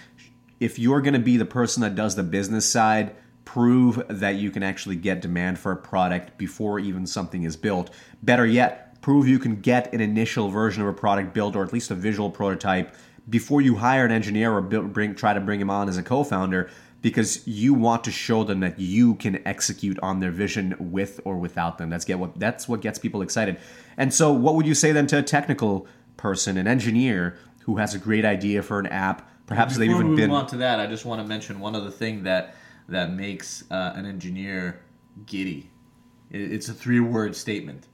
If 0.60 0.78
you're 0.78 1.00
going 1.02 1.14
to 1.14 1.20
be 1.20 1.36
the 1.36 1.44
person 1.44 1.82
that 1.82 1.94
does 1.94 2.16
the 2.16 2.22
business 2.22 2.64
side, 2.64 3.14
prove 3.44 4.02
that 4.08 4.36
you 4.36 4.50
can 4.50 4.62
actually 4.62 4.96
get 4.96 5.20
demand 5.20 5.58
for 5.58 5.72
a 5.72 5.76
product 5.76 6.38
before 6.38 6.78
even 6.78 7.06
something 7.06 7.42
is 7.42 7.56
built. 7.56 7.90
Better 8.22 8.46
yet, 8.46 9.00
prove 9.02 9.28
you 9.28 9.38
can 9.38 9.60
get 9.60 9.92
an 9.92 10.00
initial 10.00 10.48
version 10.48 10.82
of 10.82 10.88
a 10.88 10.92
product 10.94 11.34
built 11.34 11.54
or 11.54 11.62
at 11.62 11.72
least 11.72 11.90
a 11.90 11.94
visual 11.94 12.30
prototype 12.30 12.94
before 13.28 13.60
you 13.60 13.76
hire 13.76 14.04
an 14.04 14.12
engineer 14.12 14.52
or 14.52 14.60
build, 14.60 14.92
bring 14.92 15.14
try 15.14 15.34
to 15.34 15.40
bring 15.40 15.60
him 15.60 15.70
on 15.70 15.88
as 15.88 15.96
a 15.96 16.02
co-founder 16.02 16.70
because 17.00 17.46
you 17.46 17.74
want 17.74 18.02
to 18.04 18.10
show 18.10 18.44
them 18.44 18.60
that 18.60 18.78
you 18.78 19.14
can 19.16 19.46
execute 19.46 19.98
on 20.00 20.20
their 20.20 20.30
vision 20.30 20.74
with 20.78 21.20
or 21.24 21.36
without 21.36 21.76
them. 21.76 21.90
That's 21.90 22.04
get 22.04 22.18
what 22.18 22.38
that's 22.38 22.68
what 22.68 22.80
gets 22.80 22.98
people 22.98 23.22
excited. 23.22 23.58
And 23.96 24.12
so 24.12 24.32
what 24.32 24.54
would 24.54 24.66
you 24.66 24.74
say 24.74 24.92
then 24.92 25.06
to 25.08 25.18
a 25.18 25.22
technical 25.22 25.86
person, 26.16 26.56
an 26.56 26.66
engineer 26.66 27.36
who 27.64 27.76
has 27.76 27.94
a 27.94 27.98
great 27.98 28.24
idea 28.24 28.62
for 28.62 28.78
an 28.78 28.86
app, 28.86 29.30
perhaps 29.46 29.76
they've 29.76 29.90
even 29.90 30.10
we 30.10 30.16
been 30.16 30.30
move 30.30 30.40
on 30.40 30.46
to 30.48 30.56
that, 30.56 30.80
I 30.80 30.86
just 30.86 31.04
want 31.04 31.20
to 31.20 31.28
mention 31.28 31.60
one 31.60 31.76
other 31.76 31.90
thing 31.90 32.22
that 32.24 32.56
that 32.88 33.12
makes 33.12 33.64
uh, 33.70 33.92
an 33.94 34.06
engineer 34.06 34.80
giddy. 35.26 35.70
It's 36.30 36.68
a 36.68 36.74
three-word 36.74 37.36
statement: 37.36 37.86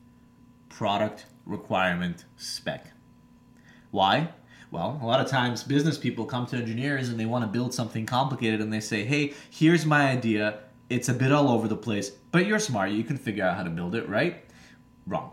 product 0.68 1.26
requirement 1.46 2.24
spec. 2.36 2.92
Why? 3.90 4.30
Well, 4.70 5.00
a 5.02 5.06
lot 5.06 5.20
of 5.20 5.26
times 5.26 5.64
business 5.64 5.98
people 5.98 6.24
come 6.24 6.46
to 6.46 6.56
engineers 6.56 7.08
and 7.08 7.18
they 7.18 7.26
want 7.26 7.42
to 7.42 7.48
build 7.48 7.74
something 7.74 8.06
complicated 8.06 8.60
and 8.60 8.72
they 8.72 8.80
say, 8.80 9.04
"Hey, 9.04 9.34
here's 9.50 9.84
my 9.84 10.08
idea. 10.08 10.60
It's 10.88 11.08
a 11.08 11.14
bit 11.14 11.32
all 11.32 11.48
over 11.48 11.66
the 11.66 11.76
place, 11.76 12.10
but 12.30 12.46
you're 12.46 12.60
smart. 12.60 12.90
You 12.90 13.02
can 13.02 13.16
figure 13.16 13.44
out 13.44 13.56
how 13.56 13.64
to 13.64 13.70
build 13.70 13.96
it, 13.96 14.08
right?" 14.08 14.44
Wrong. 15.06 15.32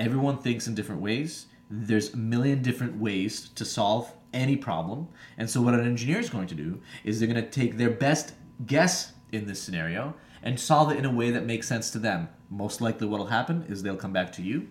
Everyone 0.00 0.38
thinks 0.38 0.66
in 0.66 0.74
different 0.74 1.00
ways. 1.00 1.46
There's 1.70 2.12
a 2.14 2.16
million 2.16 2.60
different 2.62 2.96
ways 2.96 3.50
to 3.50 3.64
solve 3.64 4.12
any 4.32 4.56
problem. 4.56 5.08
And 5.38 5.48
so, 5.48 5.62
what 5.62 5.74
an 5.74 5.86
engineer 5.86 6.18
is 6.18 6.28
going 6.28 6.48
to 6.48 6.56
do 6.56 6.80
is 7.04 7.20
they're 7.20 7.32
going 7.32 7.44
to 7.44 7.50
take 7.50 7.76
their 7.76 7.90
best 7.90 8.32
guess 8.66 9.12
in 9.30 9.46
this 9.46 9.62
scenario 9.62 10.14
and 10.42 10.58
solve 10.58 10.90
it 10.90 10.98
in 10.98 11.04
a 11.04 11.12
way 11.12 11.30
that 11.30 11.44
makes 11.46 11.68
sense 11.68 11.90
to 11.92 12.00
them. 12.00 12.28
Most 12.50 12.80
likely, 12.80 13.06
what 13.06 13.20
will 13.20 13.26
happen 13.26 13.64
is 13.68 13.82
they'll 13.82 13.94
come 13.94 14.12
back 14.12 14.32
to 14.32 14.42
you 14.42 14.66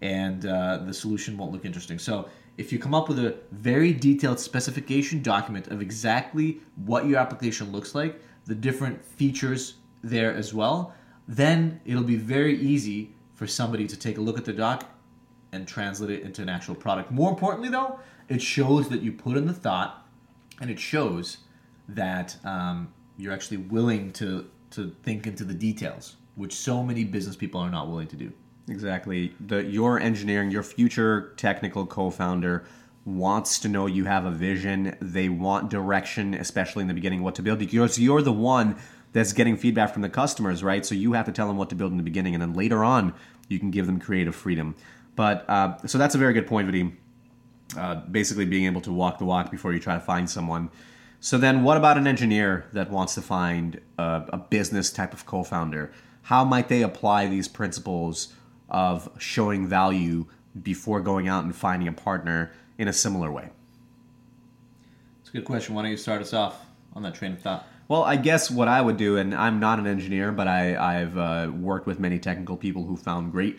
and 0.00 0.44
uh, 0.44 0.78
the 0.78 0.92
solution 0.92 1.36
won't 1.36 1.52
look 1.52 1.64
interesting. 1.64 1.98
So, 1.98 2.28
if 2.58 2.72
you 2.72 2.78
come 2.78 2.94
up 2.94 3.08
with 3.08 3.18
a 3.18 3.36
very 3.52 3.92
detailed 3.92 4.40
specification 4.40 5.22
document 5.22 5.68
of 5.68 5.82
exactly 5.82 6.60
what 6.84 7.06
your 7.06 7.18
application 7.18 7.70
looks 7.72 7.94
like, 7.94 8.20
the 8.46 8.54
different 8.54 9.04
features 9.04 9.74
there 10.02 10.32
as 10.34 10.54
well, 10.54 10.94
then 11.28 11.80
it'll 11.84 12.02
be 12.02 12.16
very 12.16 12.58
easy 12.58 13.12
for 13.34 13.46
somebody 13.46 13.86
to 13.86 13.96
take 13.96 14.18
a 14.18 14.20
look 14.20 14.38
at 14.38 14.44
the 14.44 14.52
doc 14.52 14.88
and 15.52 15.66
translate 15.68 16.10
it 16.10 16.22
into 16.22 16.42
an 16.42 16.48
actual 16.48 16.74
product. 16.74 17.10
More 17.10 17.30
importantly, 17.30 17.68
though, 17.68 17.98
it 18.28 18.40
shows 18.40 18.88
that 18.88 19.02
you 19.02 19.12
put 19.12 19.36
in 19.36 19.46
the 19.46 19.52
thought 19.52 20.06
and 20.60 20.70
it 20.70 20.78
shows 20.78 21.38
that 21.88 22.36
um, 22.44 22.92
you're 23.16 23.32
actually 23.32 23.58
willing 23.58 24.12
to 24.12 24.48
to 24.68 24.94
think 25.04 25.26
into 25.26 25.44
the 25.44 25.54
details, 25.54 26.16
which 26.34 26.52
so 26.52 26.82
many 26.82 27.04
business 27.04 27.36
people 27.36 27.60
are 27.60 27.70
not 27.70 27.88
willing 27.88 28.08
to 28.08 28.16
do. 28.16 28.32
Exactly. 28.68 29.32
The 29.38 29.62
your 29.62 30.00
engineering, 30.00 30.50
your 30.50 30.62
future 30.62 31.32
technical 31.36 31.86
co-founder 31.86 32.64
wants 33.04 33.60
to 33.60 33.68
know 33.68 33.86
you 33.86 34.04
have 34.06 34.24
a 34.24 34.30
vision. 34.30 34.96
They 35.00 35.28
want 35.28 35.70
direction, 35.70 36.34
especially 36.34 36.82
in 36.82 36.88
the 36.88 36.94
beginning, 36.94 37.22
what 37.22 37.36
to 37.36 37.42
build. 37.42 37.60
Because 37.60 37.98
you're 37.98 38.22
the 38.22 38.32
one 38.32 38.76
that's 39.12 39.32
getting 39.32 39.56
feedback 39.56 39.92
from 39.92 40.02
the 40.02 40.08
customers, 40.08 40.64
right? 40.64 40.84
So 40.84 40.94
you 40.96 41.12
have 41.12 41.26
to 41.26 41.32
tell 41.32 41.46
them 41.46 41.56
what 41.56 41.68
to 41.70 41.76
build 41.76 41.92
in 41.92 41.96
the 41.96 42.02
beginning, 42.02 42.34
and 42.34 42.42
then 42.42 42.54
later 42.54 42.82
on, 42.82 43.14
you 43.48 43.60
can 43.60 43.70
give 43.70 43.86
them 43.86 44.00
creative 44.00 44.34
freedom. 44.34 44.74
But 45.14 45.48
uh, 45.48 45.78
so 45.86 45.96
that's 45.96 46.16
a 46.16 46.18
very 46.18 46.32
good 46.32 46.48
point, 46.48 46.68
Vadim. 46.68 46.94
Uh, 47.76 47.96
basically, 47.96 48.46
being 48.46 48.64
able 48.66 48.80
to 48.80 48.92
walk 48.92 49.18
the 49.18 49.24
walk 49.24 49.50
before 49.50 49.72
you 49.72 49.78
try 49.78 49.94
to 49.94 50.00
find 50.00 50.28
someone. 50.28 50.70
So 51.20 51.38
then, 51.38 51.62
what 51.62 51.76
about 51.76 51.98
an 51.98 52.06
engineer 52.06 52.66
that 52.72 52.90
wants 52.90 53.14
to 53.14 53.22
find 53.22 53.80
a, 53.96 54.24
a 54.32 54.38
business 54.38 54.90
type 54.90 55.12
of 55.12 55.24
co-founder? 55.24 55.92
How 56.22 56.44
might 56.44 56.68
they 56.68 56.82
apply 56.82 57.26
these 57.28 57.46
principles 57.46 58.34
of 58.68 59.08
showing 59.18 59.66
value 59.66 60.26
before 60.62 61.00
going 61.00 61.28
out 61.28 61.44
and 61.44 61.54
finding 61.54 61.88
a 61.88 61.92
partner 61.92 62.52
in 62.78 62.88
a 62.88 62.92
similar 62.92 63.30
way? 63.30 63.50
It's 65.20 65.30
a 65.30 65.32
good 65.32 65.44
question. 65.44 65.74
Why 65.74 65.82
don't 65.82 65.90
you 65.90 65.96
start 65.96 66.22
us 66.22 66.32
off 66.32 66.64
on 66.94 67.02
that 67.02 67.14
train 67.14 67.32
of 67.32 67.40
thought? 67.40 67.66
Well, 67.88 68.02
I 68.02 68.16
guess 68.16 68.50
what 68.50 68.66
I 68.66 68.80
would 68.80 68.96
do, 68.96 69.16
and 69.16 69.34
I'm 69.34 69.60
not 69.60 69.78
an 69.78 69.86
engineer, 69.86 70.32
but 70.32 70.48
I, 70.48 70.76
I've 71.00 71.16
uh, 71.16 71.52
worked 71.52 71.86
with 71.86 72.00
many 72.00 72.18
technical 72.18 72.56
people 72.56 72.84
who 72.84 72.96
found 72.96 73.30
great 73.30 73.58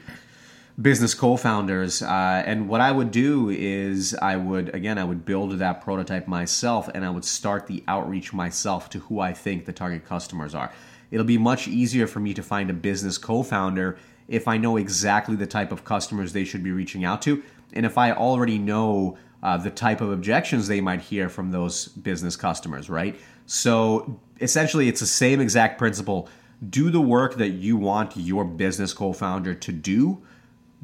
business 0.79 1.15
co-founders 1.15 2.03
uh, 2.03 2.43
and 2.45 2.69
what 2.69 2.79
i 2.79 2.91
would 2.91 3.09
do 3.09 3.49
is 3.49 4.13
i 4.21 4.35
would 4.35 4.73
again 4.75 4.99
i 4.99 5.03
would 5.03 5.25
build 5.25 5.51
that 5.53 5.81
prototype 5.81 6.27
myself 6.27 6.87
and 6.93 7.03
i 7.03 7.09
would 7.09 7.25
start 7.25 7.65
the 7.65 7.83
outreach 7.87 8.31
myself 8.31 8.87
to 8.87 8.99
who 8.99 9.19
i 9.19 9.33
think 9.33 9.65
the 9.65 9.73
target 9.73 10.05
customers 10.05 10.53
are 10.53 10.71
it'll 11.09 11.25
be 11.25 11.37
much 11.37 11.67
easier 11.67 12.05
for 12.05 12.19
me 12.19 12.31
to 12.31 12.43
find 12.43 12.69
a 12.69 12.73
business 12.73 13.17
co-founder 13.17 13.97
if 14.27 14.47
i 14.47 14.57
know 14.57 14.77
exactly 14.77 15.35
the 15.35 15.47
type 15.47 15.71
of 15.71 15.83
customers 15.83 16.33
they 16.33 16.43
should 16.43 16.63
be 16.63 16.71
reaching 16.71 17.05
out 17.05 17.21
to 17.21 17.43
and 17.73 17.85
if 17.85 17.97
i 17.97 18.11
already 18.11 18.57
know 18.57 19.17
uh, 19.43 19.55
the 19.55 19.69
type 19.69 20.01
of 20.01 20.11
objections 20.11 20.67
they 20.67 20.81
might 20.81 21.01
hear 21.01 21.29
from 21.29 21.51
those 21.51 21.87
business 21.89 22.35
customers 22.35 22.89
right 22.89 23.19
so 23.45 24.19
essentially 24.41 24.87
it's 24.87 24.99
the 24.99 25.05
same 25.05 25.39
exact 25.39 25.77
principle 25.77 26.27
do 26.69 26.89
the 26.89 27.01
work 27.01 27.35
that 27.35 27.49
you 27.49 27.77
want 27.77 28.17
your 28.17 28.43
business 28.43 28.93
co-founder 28.93 29.53
to 29.53 29.71
do 29.71 30.21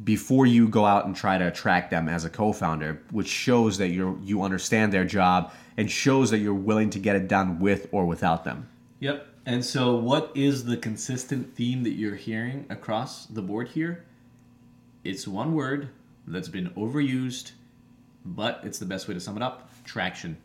before 0.04 0.46
you 0.46 0.68
go 0.68 0.86
out 0.86 1.06
and 1.06 1.16
try 1.16 1.38
to 1.38 1.48
attract 1.48 1.92
them 1.92 2.10
as 2.10 2.26
a 2.26 2.30
co-founder, 2.30 3.04
which 3.12 3.28
shows 3.28 3.78
that 3.78 3.90
you 3.90 4.20
you 4.24 4.42
understand 4.42 4.92
their 4.92 5.06
job 5.06 5.52
and 5.78 5.90
shows 5.90 6.32
that 6.32 6.40
you're 6.40 6.54
willing 6.54 6.90
to 6.90 7.00
get 7.00 7.16
it 7.16 7.28
done 7.28 7.60
with 7.60 7.88
or 7.92 8.06
without 8.06 8.44
them. 8.44 8.70
Yep. 9.00 9.28
And 9.46 9.64
so, 9.66 9.96
what 9.96 10.32
is 10.36 10.64
the 10.64 10.78
consistent 10.78 11.54
theme 11.54 11.84
that 11.84 11.92
you're 11.92 12.16
hearing 12.16 12.66
across 12.70 13.26
the 13.26 13.42
board 13.42 13.68
here? 13.70 14.06
It's 15.04 15.28
one 15.28 15.54
word 15.54 15.90
that's 16.26 16.48
been 16.48 16.70
overused, 16.72 17.52
but 18.24 18.62
it's 18.64 18.80
the 18.80 18.86
best 18.86 19.10
way 19.10 19.14
to 19.14 19.20
sum 19.20 19.36
it 19.36 19.44
up 19.44 19.70
traction. 19.84 20.38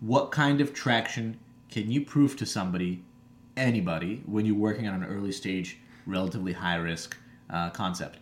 What 0.00 0.30
kind 0.30 0.60
of 0.60 0.72
traction 0.72 1.40
can 1.70 1.90
you 1.90 2.04
prove 2.04 2.36
to 2.36 2.46
somebody, 2.46 3.02
anybody, 3.56 4.22
when 4.26 4.46
you're 4.46 4.54
working 4.54 4.86
on 4.86 5.02
an 5.02 5.08
early 5.08 5.32
stage, 5.32 5.78
relatively 6.06 6.52
high 6.52 6.76
risk 6.76 7.16
uh, 7.50 7.70
concept? 7.70 8.18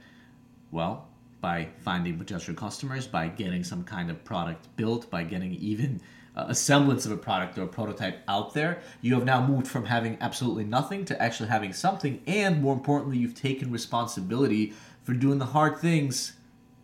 Well, 0.71 1.07
by 1.43 1.69
finding 1.81 2.17
potential 2.17 2.55
customers, 2.55 3.07
by 3.07 3.29
getting 3.29 3.63
some 3.63 3.85
kind 3.85 4.11
of 4.11 4.25
product 4.25 4.75
built, 4.77 5.11
by 5.11 5.23
getting 5.23 5.53
even 5.57 6.01
a 6.37 6.55
semblance 6.55 7.07
of 7.07 7.13
a 7.13 7.17
product 7.17 7.57
or 7.59 7.63
a 7.63 7.69
prototype 7.69 8.21
out 8.27 8.55
there, 8.55 8.81
you 9.01 9.15
have 9.15 9.25
now 9.25 9.47
moved 9.47 9.69
from 9.69 9.85
having 9.85 10.19
absolutely 10.21 10.65
nothing 10.65 11.05
to 11.05 11.23
actually 11.23 11.49
having 11.49 11.73
something, 11.73 12.21
and 12.27 12.61
more 12.61 12.75
importantly, 12.75 13.19
you've 13.19 13.35
taken 13.35 13.71
responsibility 13.71 14.73
for 15.05 15.13
doing 15.13 15.39
the 15.39 15.47
hard 15.47 15.79
things 15.79 16.33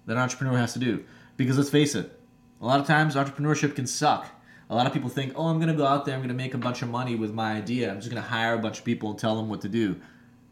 that 0.06 0.12
an 0.12 0.22
entrepreneur 0.22 0.56
has 0.56 0.72
to 0.72 0.78
do. 0.78 1.04
Because 1.36 1.56
let's 1.56 1.70
face 1.70 1.94
it, 1.94 2.18
a 2.60 2.66
lot 2.66 2.80
of 2.80 2.86
times 2.86 3.16
entrepreneurship 3.16 3.74
can 3.74 3.86
suck. 3.86 4.26
A 4.68 4.74
lot 4.74 4.86
of 4.86 4.92
people 4.92 5.08
think, 5.08 5.32
oh, 5.34 5.48
I'm 5.48 5.56
going 5.56 5.68
to 5.68 5.74
go 5.74 5.86
out 5.86 6.04
there, 6.04 6.14
I'm 6.14 6.20
going 6.20 6.28
to 6.28 6.34
make 6.34 6.54
a 6.54 6.58
bunch 6.58 6.82
of 6.82 6.88
money 6.88 7.16
with 7.16 7.32
my 7.32 7.52
idea, 7.52 7.90
I'm 7.90 7.96
just 7.96 8.10
going 8.10 8.22
to 8.22 8.28
hire 8.28 8.54
a 8.54 8.58
bunch 8.58 8.78
of 8.78 8.84
people 8.84 9.10
and 9.10 9.18
tell 9.18 9.34
them 9.34 9.48
what 9.48 9.62
to 9.62 9.68
do. 9.68 9.96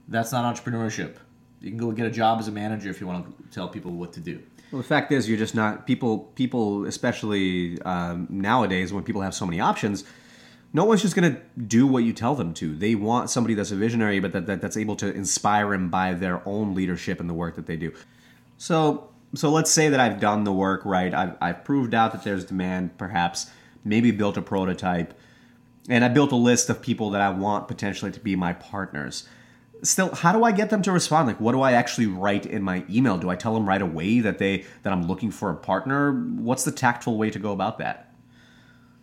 That's 0.09 0.33
not 0.33 0.57
entrepreneurship. 0.57 1.17
You 1.61 1.71
can 1.71 1.79
go 1.79 1.93
get 1.93 2.07
a 2.07 2.11
job 2.11 2.41
as 2.41 2.49
a 2.49 2.53
manager 2.53 2.91
if 2.91 3.01
you 3.01 3.07
want 3.07 3.27
to 3.27 3.55
tell 3.55 3.69
people 3.69 3.93
what 3.93 4.13
to 4.15 4.21
do. 4.21 4.41
Well, 4.71 4.83
the 4.83 4.89
fact 4.89 5.13
is, 5.13 5.29
you're 5.29 5.39
just 5.39 5.55
not 5.55 5.87
people. 5.87 6.19
People, 6.35 6.85
especially 6.85 7.81
um, 7.83 8.27
nowadays, 8.29 8.93
when 8.93 9.03
people 9.03 9.23
have 9.23 9.35
so 9.35 9.47
many 9.47 9.61
options, 9.61 10.05
no 10.73 10.85
one's 10.85 11.01
just 11.01 11.17
going 11.17 11.35
to 11.35 11.41
do 11.59 11.87
what 11.87 12.05
you 12.05 12.13
tell 12.13 12.35
them 12.35 12.53
to. 12.55 12.75
They 12.75 12.95
want 12.95 13.31
somebody 13.31 13.55
that's 13.55 13.71
a 13.71 13.77
visionary, 13.77 14.21
but 14.21 14.33
that, 14.33 14.47
that 14.47 14.61
that's 14.61 14.77
able 14.77 14.97
to 14.97 15.13
inspire 15.13 15.71
them 15.71 15.89
by 15.89 16.13
their 16.13 16.47
own 16.47 16.75
leadership 16.75 17.21
and 17.21 17.31
the 17.31 17.35
work 17.35 17.57
that 17.57 17.67
they 17.67 17.77
do. 17.77 17.93
So, 18.59 19.09
so 19.35 19.49
let's 19.49 19.71
say 19.71 19.89
that 19.89 20.01
I've 20.01 20.21
done 20.21 20.45
the 20.45 20.53
work 20.53 20.85
right. 20.85 21.15
I've, 21.15 21.37
I've 21.41 21.65
proved 21.65 21.95
out 21.95 22.13
that 22.13 22.25
there's 22.25 22.45
demand, 22.45 22.99
perhaps 22.99 23.51
maybe 23.85 24.11
built 24.11 24.37
a 24.37 24.43
prototype, 24.43 25.19
and 25.89 26.05
I 26.05 26.09
built 26.09 26.33
a 26.33 26.37
list 26.37 26.69
of 26.69 26.83
people 26.83 27.11
that 27.11 27.23
I 27.23 27.31
want 27.31 27.69
potentially 27.69 28.11
to 28.13 28.21
be 28.21 28.37
my 28.37 28.53
partners 28.53 29.27
still 29.83 30.15
how 30.15 30.33
do 30.33 30.45
i 30.45 30.53
get 30.53 30.71
them 30.71 30.83
to 30.83 30.93
respond? 30.93 31.29
Like 31.29 31.41
what 31.41 31.53
do 31.53 31.61
i 31.61 31.73
actually 31.73 32.07
write 32.07 32.47
in 32.47 32.63
my 32.63 32.85
email? 32.91 33.19
Do 33.19 33.31
i 33.31 33.37
tell 33.37 33.55
them 33.55 33.69
right 33.69 33.83
away 33.83 34.21
that 34.21 34.39
they 34.39 34.65
that 34.83 34.93
i'm 34.93 35.07
looking 35.07 35.31
for 35.31 35.51
a 35.51 35.57
partner? 35.57 36.13
What's 36.13 36.65
the 36.65 36.73
tactful 36.73 37.17
way 37.17 37.31
to 37.31 37.39
go 37.39 37.53
about 37.53 37.79
that? 37.79 38.15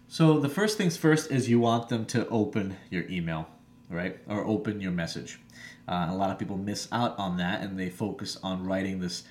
So 0.07 0.39
the 0.39 0.49
first 0.49 0.77
things 0.77 0.97
first 0.97 1.31
is 1.31 1.49
you 1.49 1.59
want 1.59 1.89
them 1.89 2.05
to 2.07 2.27
open 2.29 2.77
your 2.89 3.09
email 3.09 3.47
right? 3.89 4.17
Or 4.27 4.45
open 4.45 4.81
your 4.81 4.91
message. 4.91 5.39
Uh, 5.87 6.07
a 6.09 6.15
lot 6.15 6.31
of 6.31 6.39
people 6.39 6.57
miss 6.57 6.87
out 6.91 7.17
on 7.19 7.37
that 7.37 7.61
and 7.61 7.79
they 7.79 7.89
focus 7.89 8.37
on 8.41 8.65
writing 8.65 8.99
this 8.99 9.23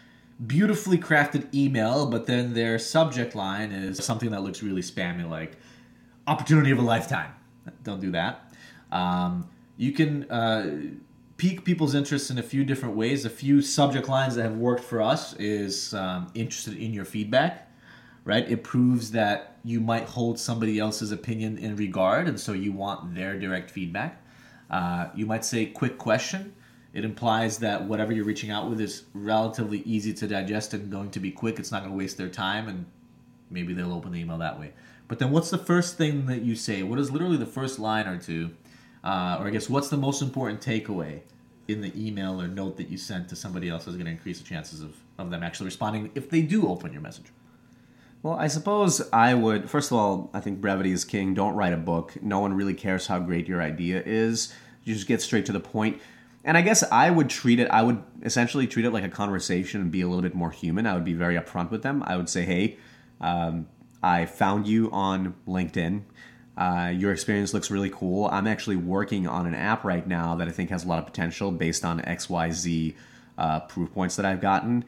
beautifully 0.46 0.98
crafted 0.98 1.52
email 1.54 2.06
but 2.06 2.26
then 2.26 2.54
their 2.54 2.76
subject 2.76 3.36
line 3.36 3.70
is 3.70 4.04
something 4.04 4.32
that 4.32 4.42
looks 4.42 4.64
really 4.64 4.82
spammy 4.82 5.28
like 5.28 5.56
opportunity 6.26 6.70
of 6.70 6.78
a 6.78 6.82
lifetime. 6.82 7.32
Don't 7.82 8.00
do 8.00 8.12
that. 8.12 8.52
Um, 8.90 9.48
you 9.76 9.92
can 9.92 10.30
uh, 10.30 10.80
pique 11.44 11.62
people's 11.62 11.94
interest 11.94 12.30
in 12.30 12.38
a 12.38 12.42
few 12.42 12.64
different 12.64 12.96
ways. 12.96 13.26
A 13.26 13.28
few 13.28 13.60
subject 13.60 14.08
lines 14.08 14.34
that 14.34 14.44
have 14.44 14.56
worked 14.56 14.82
for 14.82 15.02
us 15.02 15.34
is 15.34 15.92
um, 15.92 16.26
interested 16.32 16.74
in 16.78 16.94
your 16.94 17.04
feedback, 17.04 17.70
right? 18.24 18.50
It 18.50 18.64
proves 18.64 19.10
that 19.10 19.58
you 19.62 19.78
might 19.78 20.08
hold 20.08 20.38
somebody 20.38 20.78
else's 20.78 21.12
opinion 21.12 21.58
in 21.58 21.76
regard, 21.76 22.28
and 22.28 22.40
so 22.40 22.54
you 22.54 22.72
want 22.72 23.14
their 23.14 23.38
direct 23.38 23.70
feedback. 23.70 24.24
Uh, 24.70 25.08
you 25.14 25.26
might 25.26 25.44
say 25.44 25.66
quick 25.66 25.98
question. 25.98 26.54
It 26.94 27.04
implies 27.04 27.58
that 27.58 27.84
whatever 27.84 28.14
you're 28.14 28.24
reaching 28.24 28.50
out 28.50 28.70
with 28.70 28.80
is 28.80 29.04
relatively 29.12 29.80
easy 29.80 30.14
to 30.14 30.26
digest 30.26 30.72
and 30.72 30.90
going 30.90 31.10
to 31.10 31.20
be 31.20 31.30
quick. 31.30 31.58
It's 31.58 31.70
not 31.70 31.80
going 31.80 31.92
to 31.92 31.98
waste 31.98 32.16
their 32.16 32.30
time, 32.30 32.68
and 32.68 32.86
maybe 33.50 33.74
they'll 33.74 33.92
open 33.92 34.12
the 34.12 34.20
email 34.20 34.38
that 34.38 34.58
way. 34.58 34.72
But 35.08 35.18
then, 35.18 35.30
what's 35.30 35.50
the 35.50 35.58
first 35.58 35.98
thing 35.98 36.24
that 36.24 36.40
you 36.40 36.56
say? 36.56 36.82
What 36.82 36.98
is 36.98 37.10
literally 37.10 37.36
the 37.36 37.44
first 37.44 37.78
line 37.78 38.08
or 38.08 38.16
two? 38.16 38.52
Uh, 39.02 39.36
or 39.38 39.48
I 39.48 39.50
guess 39.50 39.68
what's 39.68 39.90
the 39.90 39.98
most 39.98 40.22
important 40.22 40.62
takeaway 40.62 41.20
in 41.68 41.80
the 41.80 41.92
email 41.96 42.40
or 42.40 42.48
note 42.48 42.76
that 42.76 42.88
you 42.88 42.96
sent 42.96 43.28
to 43.28 43.36
somebody 43.36 43.68
else 43.68 43.86
is 43.86 43.94
going 43.94 44.06
to 44.06 44.10
increase 44.12 44.38
the 44.38 44.44
chances 44.44 44.80
of, 44.80 44.94
of 45.18 45.30
them 45.30 45.42
actually 45.42 45.66
responding 45.66 46.10
if 46.14 46.30
they 46.30 46.42
do 46.42 46.68
open 46.68 46.92
your 46.92 47.02
message? 47.02 47.26
Well, 48.22 48.34
I 48.34 48.48
suppose 48.48 49.02
I 49.12 49.34
would. 49.34 49.68
First 49.68 49.90
of 49.90 49.98
all, 49.98 50.30
I 50.32 50.40
think 50.40 50.60
brevity 50.60 50.92
is 50.92 51.04
king. 51.04 51.34
Don't 51.34 51.54
write 51.54 51.74
a 51.74 51.78
book. 51.78 52.14
No 52.22 52.40
one 52.40 52.54
really 52.54 52.74
cares 52.74 53.06
how 53.06 53.18
great 53.18 53.46
your 53.48 53.60
idea 53.60 54.02
is. 54.04 54.54
You 54.84 54.94
just 54.94 55.06
get 55.06 55.20
straight 55.20 55.44
to 55.46 55.52
the 55.52 55.60
point. 55.60 56.00
And 56.42 56.58
I 56.58 56.62
guess 56.62 56.82
I 56.90 57.10
would 57.10 57.30
treat 57.30 57.58
it, 57.58 57.68
I 57.70 57.82
would 57.82 58.02
essentially 58.22 58.66
treat 58.66 58.84
it 58.84 58.92
like 58.92 59.04
a 59.04 59.08
conversation 59.08 59.80
and 59.80 59.90
be 59.90 60.02
a 60.02 60.08
little 60.08 60.22
bit 60.22 60.34
more 60.34 60.50
human. 60.50 60.86
I 60.86 60.94
would 60.94 61.04
be 61.04 61.14
very 61.14 61.36
upfront 61.36 61.70
with 61.70 61.82
them. 61.82 62.02
I 62.06 62.16
would 62.16 62.28
say, 62.28 62.44
hey, 62.44 62.78
um, 63.20 63.66
I 64.02 64.26
found 64.26 64.66
you 64.66 64.90
on 64.90 65.34
LinkedIn. 65.48 66.02
Uh, 66.56 66.92
your 66.94 67.12
experience 67.12 67.52
looks 67.52 67.70
really 67.70 67.90
cool. 67.90 68.26
I'm 68.26 68.46
actually 68.46 68.76
working 68.76 69.26
on 69.26 69.46
an 69.46 69.54
app 69.54 69.84
right 69.84 70.06
now 70.06 70.36
that 70.36 70.48
I 70.48 70.50
think 70.50 70.70
has 70.70 70.84
a 70.84 70.88
lot 70.88 70.98
of 71.00 71.06
potential 71.06 71.50
based 71.50 71.84
on 71.84 72.00
XYZ 72.00 72.94
uh, 73.36 73.60
proof 73.60 73.92
points 73.92 74.16
that 74.16 74.24
I've 74.24 74.40
gotten. 74.40 74.84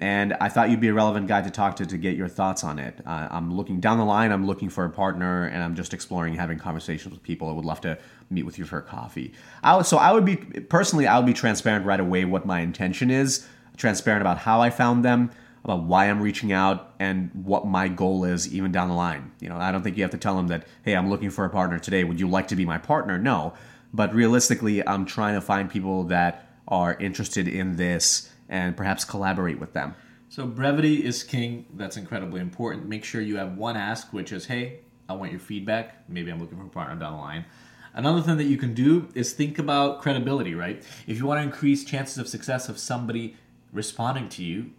And 0.00 0.34
I 0.34 0.48
thought 0.48 0.70
you'd 0.70 0.80
be 0.80 0.88
a 0.88 0.94
relevant 0.94 1.26
guy 1.26 1.42
to 1.42 1.50
talk 1.50 1.74
to 1.76 1.86
to 1.86 1.98
get 1.98 2.16
your 2.16 2.28
thoughts 2.28 2.62
on 2.62 2.78
it. 2.78 3.00
Uh, 3.04 3.26
I'm 3.32 3.52
looking 3.52 3.80
down 3.80 3.98
the 3.98 4.04
line, 4.04 4.30
I'm 4.30 4.46
looking 4.46 4.68
for 4.68 4.84
a 4.84 4.90
partner, 4.90 5.46
and 5.46 5.60
I'm 5.60 5.74
just 5.74 5.92
exploring 5.92 6.34
having 6.34 6.56
conversations 6.56 7.12
with 7.12 7.22
people. 7.24 7.48
I 7.48 7.52
would 7.52 7.64
love 7.64 7.80
to 7.80 7.98
meet 8.30 8.44
with 8.44 8.60
you 8.60 8.64
for 8.64 8.80
coffee. 8.80 9.32
I 9.64 9.82
so 9.82 9.96
I 9.96 10.12
would 10.12 10.24
be, 10.24 10.36
personally, 10.36 11.08
I 11.08 11.18
would 11.18 11.26
be 11.26 11.32
transparent 11.32 11.84
right 11.84 11.98
away 11.98 12.24
what 12.24 12.46
my 12.46 12.60
intention 12.60 13.10
is, 13.10 13.48
transparent 13.76 14.20
about 14.20 14.38
how 14.38 14.60
I 14.60 14.70
found 14.70 15.04
them, 15.04 15.32
about 15.64 15.82
why 15.84 16.06
I'm 16.06 16.20
reaching 16.20 16.52
out 16.52 16.94
and 16.98 17.30
what 17.34 17.66
my 17.66 17.88
goal 17.88 18.24
is 18.24 18.52
even 18.52 18.72
down 18.72 18.88
the 18.88 18.94
line. 18.94 19.32
You 19.40 19.48
know, 19.48 19.56
I 19.56 19.72
don't 19.72 19.82
think 19.82 19.96
you 19.96 20.02
have 20.04 20.12
to 20.12 20.18
tell 20.18 20.36
them 20.36 20.48
that, 20.48 20.66
hey, 20.84 20.94
I'm 20.94 21.10
looking 21.10 21.30
for 21.30 21.44
a 21.44 21.50
partner 21.50 21.78
today. 21.78 22.04
Would 22.04 22.20
you 22.20 22.28
like 22.28 22.48
to 22.48 22.56
be 22.56 22.64
my 22.64 22.78
partner? 22.78 23.18
No. 23.18 23.54
But 23.92 24.14
realistically, 24.14 24.86
I'm 24.86 25.04
trying 25.04 25.34
to 25.34 25.40
find 25.40 25.70
people 25.70 26.04
that 26.04 26.48
are 26.68 26.94
interested 26.94 27.48
in 27.48 27.76
this 27.76 28.30
and 28.48 28.76
perhaps 28.76 29.04
collaborate 29.04 29.58
with 29.58 29.72
them. 29.72 29.94
So 30.28 30.46
brevity 30.46 31.04
is 31.04 31.22
king. 31.22 31.66
That's 31.74 31.96
incredibly 31.96 32.40
important. 32.40 32.86
Make 32.86 33.04
sure 33.04 33.20
you 33.20 33.36
have 33.36 33.56
one 33.56 33.76
ask, 33.76 34.12
which 34.12 34.32
is, 34.32 34.46
hey, 34.46 34.80
I 35.08 35.14
want 35.14 35.30
your 35.30 35.40
feedback. 35.40 36.08
Maybe 36.08 36.30
I'm 36.30 36.38
looking 36.38 36.58
for 36.58 36.64
a 36.64 36.68
partner 36.68 36.96
down 36.96 37.14
the 37.14 37.18
line. 37.18 37.46
Another 37.94 38.20
thing 38.20 38.36
that 38.36 38.44
you 38.44 38.58
can 38.58 38.74
do 38.74 39.08
is 39.14 39.32
think 39.32 39.58
about 39.58 40.02
credibility, 40.02 40.54
right? 40.54 40.84
If 41.06 41.16
you 41.16 41.24
want 41.24 41.38
to 41.38 41.42
increase 41.42 41.84
chances 41.84 42.18
of 42.18 42.28
success 42.28 42.68
of 42.68 42.78
somebody 42.78 43.36
responding 43.72 44.28
to 44.30 44.44
you, 44.44 44.70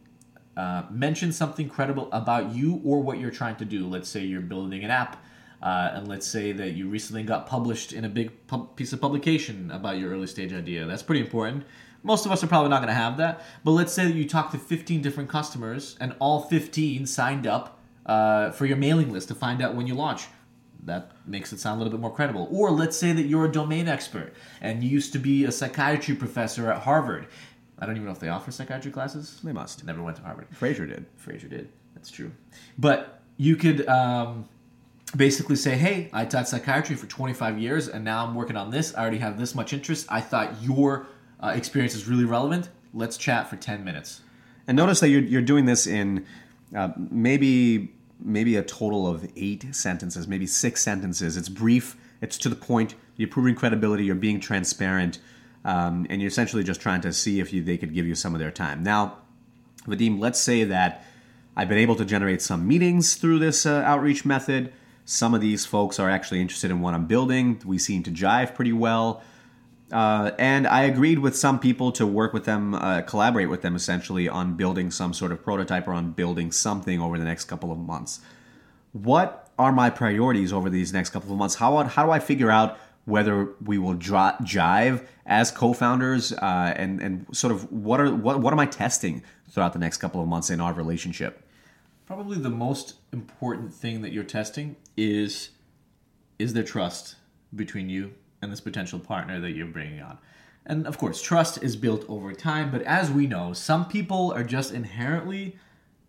uh, 0.60 0.84
mention 0.92 1.32
something 1.32 1.70
credible 1.70 2.10
about 2.12 2.54
you 2.54 2.82
or 2.84 3.02
what 3.02 3.18
you're 3.18 3.32
trying 3.32 3.56
to 3.56 3.64
do. 3.64 3.88
Let's 3.88 4.10
say 4.10 4.26
you're 4.26 4.42
building 4.42 4.84
an 4.84 4.92
app, 4.92 5.24
uh, 5.64 5.92
and 5.94 6.06
let's 6.06 6.28
say 6.28 6.52
that 6.52 6.72
you 6.72 6.90
recently 6.90 7.24
got 7.24 7.48
published 7.48 7.94
in 7.94 8.04
a 8.04 8.10
big 8.10 8.32
piece 8.76 8.92
of 8.92 9.00
publication 9.00 9.72
about 9.72 10.00
your 10.00 10.12
early 10.12 10.28
stage 10.28 10.52
idea. 10.52 10.86
That's 10.86 11.02
pretty 11.02 11.22
important. 11.22 11.64
Most 12.04 12.26
of 12.26 12.34
us 12.34 12.44
are 12.44 12.48
probably 12.48 12.72
not 12.72 12.80
going 12.80 12.90
to 12.90 12.94
have 12.94 13.16
that, 13.18 13.42
but 13.64 13.72
let's 13.72 13.94
say 13.94 14.04
that 14.04 14.16
you 14.16 14.28
talk 14.28 14.52
to 14.52 14.58
15 14.58 15.02
different 15.02 15.30
customers 15.30 15.96
and 16.02 16.14
all 16.20 16.42
15 16.42 17.06
signed 17.06 17.48
up 17.48 17.80
uh, 18.06 18.52
for 18.52 18.66
your 18.66 18.76
mailing 18.76 19.14
list 19.14 19.30
to 19.30 19.36
find 19.36 19.62
out 19.62 19.76
when 19.76 19.88
you 19.88 19.96
launch. 19.96 20.28
That 20.84 21.12
makes 21.26 21.54
it 21.54 21.60
sound 21.60 21.80
a 21.80 21.84
little 21.84 21.98
bit 21.98 22.02
more 22.02 22.14
credible. 22.14 22.50
Or 22.52 22.70
let's 22.70 22.98
say 22.98 23.14
that 23.14 23.24
you're 23.24 23.46
a 23.46 23.52
domain 23.52 23.88
expert 23.88 24.34
and 24.60 24.84
you 24.84 24.90
used 24.90 25.14
to 25.14 25.20
be 25.20 25.46
a 25.46 25.54
psychiatry 25.54 26.16
professor 26.16 26.70
at 26.70 26.82
Harvard. 26.82 27.28
I 27.80 27.86
don't 27.86 27.96
even 27.96 28.06
know 28.06 28.12
if 28.12 28.20
they 28.20 28.30
offer 28.30 28.52
psychiatry 28.52 28.92
classes. 28.92 29.40
They 29.44 29.54
must. 29.54 29.86
Never 29.86 30.04
went 30.04 30.18
to 30.18 30.24
Harvard. 30.24 30.48
Frasier 30.52 30.88
did. 30.88 31.06
Frasier 31.18 31.50
did. 31.50 31.70
That's 31.96 32.12
true. 32.12 32.32
But 32.78 33.22
you 33.38 33.56
could 33.56 33.88
um, 33.88 34.48
basically 35.16 35.56
say, 35.56 35.78
hey, 35.78 36.10
I 36.12 36.26
taught 36.26 36.48
psychiatry 36.48 36.96
for 36.96 37.08
25 37.08 37.58
years 37.58 37.88
and 37.88 38.04
now 38.04 38.26
I'm 38.26 38.36
working 38.36 38.58
on 38.58 38.70
this. 38.70 38.94
I 38.96 39.02
already 39.02 39.20
have 39.20 39.38
this 39.38 39.56
much 39.56 39.74
interest. 39.74 40.08
I 40.10 40.22
thought 40.22 40.62
your 40.62 41.08
uh, 41.42 41.54
experience 41.56 41.96
is 41.96 42.08
really 42.08 42.26
relevant. 42.26 42.70
Let's 42.94 43.18
chat 43.18 43.50
for 43.50 43.56
10 43.56 43.84
minutes. 43.84 44.22
And 44.68 44.76
notice 44.76 45.00
that 45.00 45.10
you're, 45.10 45.22
you're 45.22 45.42
doing 45.42 45.66
this 45.66 45.88
in 45.88 46.26
uh, 46.76 46.90
maybe 46.98 47.94
maybe 48.22 48.58
a 48.58 48.64
total 48.64 49.08
of 49.08 49.26
eight 49.36 49.66
sentences, 49.74 50.28
maybe 50.28 50.46
six 50.46 50.82
sentences. 50.84 51.38
It's 51.38 51.50
brief, 51.50 51.96
it's 52.22 52.38
to 52.40 52.50
the 52.50 52.56
point. 52.56 52.96
You're 53.16 53.30
proving 53.30 53.56
credibility. 53.56 54.06
You're 54.06 54.16
being 54.16 54.40
transparent, 54.40 55.20
um, 55.66 56.08
and 56.10 56.22
you're 56.22 56.30
essentially 56.30 56.64
just 56.64 56.82
trying 56.82 57.02
to 57.02 57.14
see 57.14 57.40
if 57.40 57.52
you, 57.54 57.64
they 57.64 57.78
could 57.78 57.94
give 57.94 58.08
you 58.08 58.16
some 58.16 58.34
of 58.34 58.40
their 58.40 58.52
time. 58.52 58.84
Now, 58.84 59.18
Vadim, 59.88 60.20
let's 60.20 60.40
say 60.40 60.64
that 60.64 61.04
I've 61.56 61.70
been 61.70 61.78
able 61.78 61.96
to 61.96 62.06
generate 62.06 62.42
some 62.42 62.68
meetings 62.68 63.16
through 63.16 63.40
this 63.40 63.66
uh, 63.66 63.82
outreach 63.86 64.26
method. 64.26 64.72
Some 65.06 65.34
of 65.34 65.42
these 65.42 65.66
folks 65.66 66.00
are 66.00 66.10
actually 66.10 66.42
interested 66.42 66.72
in 66.72 66.82
what 66.82 66.94
I'm 66.94 67.06
building. 67.08 67.62
We 67.66 67.78
seem 67.78 68.04
to 68.04 68.12
jive 68.12 68.56
pretty 68.56 68.74
well. 68.74 69.22
Uh, 69.92 70.32
and 70.38 70.68
I 70.68 70.84
agreed 70.84 71.20
with 71.20 71.36
some 71.36 71.60
people 71.60 71.92
to 71.94 72.06
work 72.06 72.32
with 72.32 72.46
them, 72.46 72.76
uh, 72.76 73.02
collaborate 73.02 73.50
with 73.50 73.64
them 73.64 73.76
essentially 73.76 74.30
on 74.30 74.54
building 74.54 74.92
some 74.92 75.14
sort 75.14 75.32
of 75.32 75.44
prototype 75.44 75.88
or 75.88 75.94
on 75.94 76.12
building 76.12 76.52
something 76.52 77.02
over 77.02 77.18
the 77.18 77.26
next 77.26 77.46
couple 77.46 77.72
of 77.72 77.80
months. 77.80 78.22
What 78.92 79.50
are 79.58 79.72
my 79.72 79.90
priorities 79.90 80.54
over 80.54 80.70
these 80.70 80.94
next 80.94 81.10
couple 81.10 81.32
of 81.32 81.38
months? 81.38 81.56
How, 81.56 81.84
how 81.84 82.06
do 82.06 82.12
I 82.12 82.20
figure 82.20 82.52
out 82.52 82.78
whether 83.10 83.54
we 83.66 83.78
will 83.78 83.96
jive 83.96 85.06
as 85.26 85.52
co-founders 85.52 86.32
uh, 86.34 86.74
and, 86.76 87.02
and 87.02 87.26
sort 87.36 87.52
of 87.52 87.72
what 87.72 88.00
are 88.00 88.14
what, 88.14 88.40
what 88.40 88.54
am 88.54 88.60
I 88.60 88.66
testing 88.66 89.24
throughout 89.50 89.74
the 89.74 89.80
next 89.80 89.98
couple 89.98 90.22
of 90.22 90.28
months 90.28 90.50
in 90.50 90.62
our 90.62 90.74
relationship? 90.74 91.44
Probably 92.06 92.38
the 92.38 92.50
most 92.50 92.96
important 93.12 93.74
thing 93.74 94.02
that 94.02 94.12
you're 94.12 94.24
testing 94.24 94.76
is 94.96 95.50
is 96.38 96.54
there 96.54 96.64
trust 96.64 97.16
between 97.56 97.90
you 97.90 98.14
and 98.42 98.52
this 98.52 98.62
potential 98.62 99.00
partner 99.00 99.40
that 99.40 99.52
you're 99.52 99.68
bringing 99.68 100.02
on. 100.02 100.18
And 100.66 100.86
of 100.88 100.98
course, 100.98 101.22
trust 101.22 101.62
is 101.64 101.76
built 101.76 102.06
over 102.08 102.34
time, 102.34 102.72
but 102.72 102.82
as 102.84 103.10
we 103.10 103.28
know, 103.28 103.54
some 103.54 103.86
people 103.86 104.32
are 104.34 104.44
just 104.44 104.72
inherently, 104.72 105.58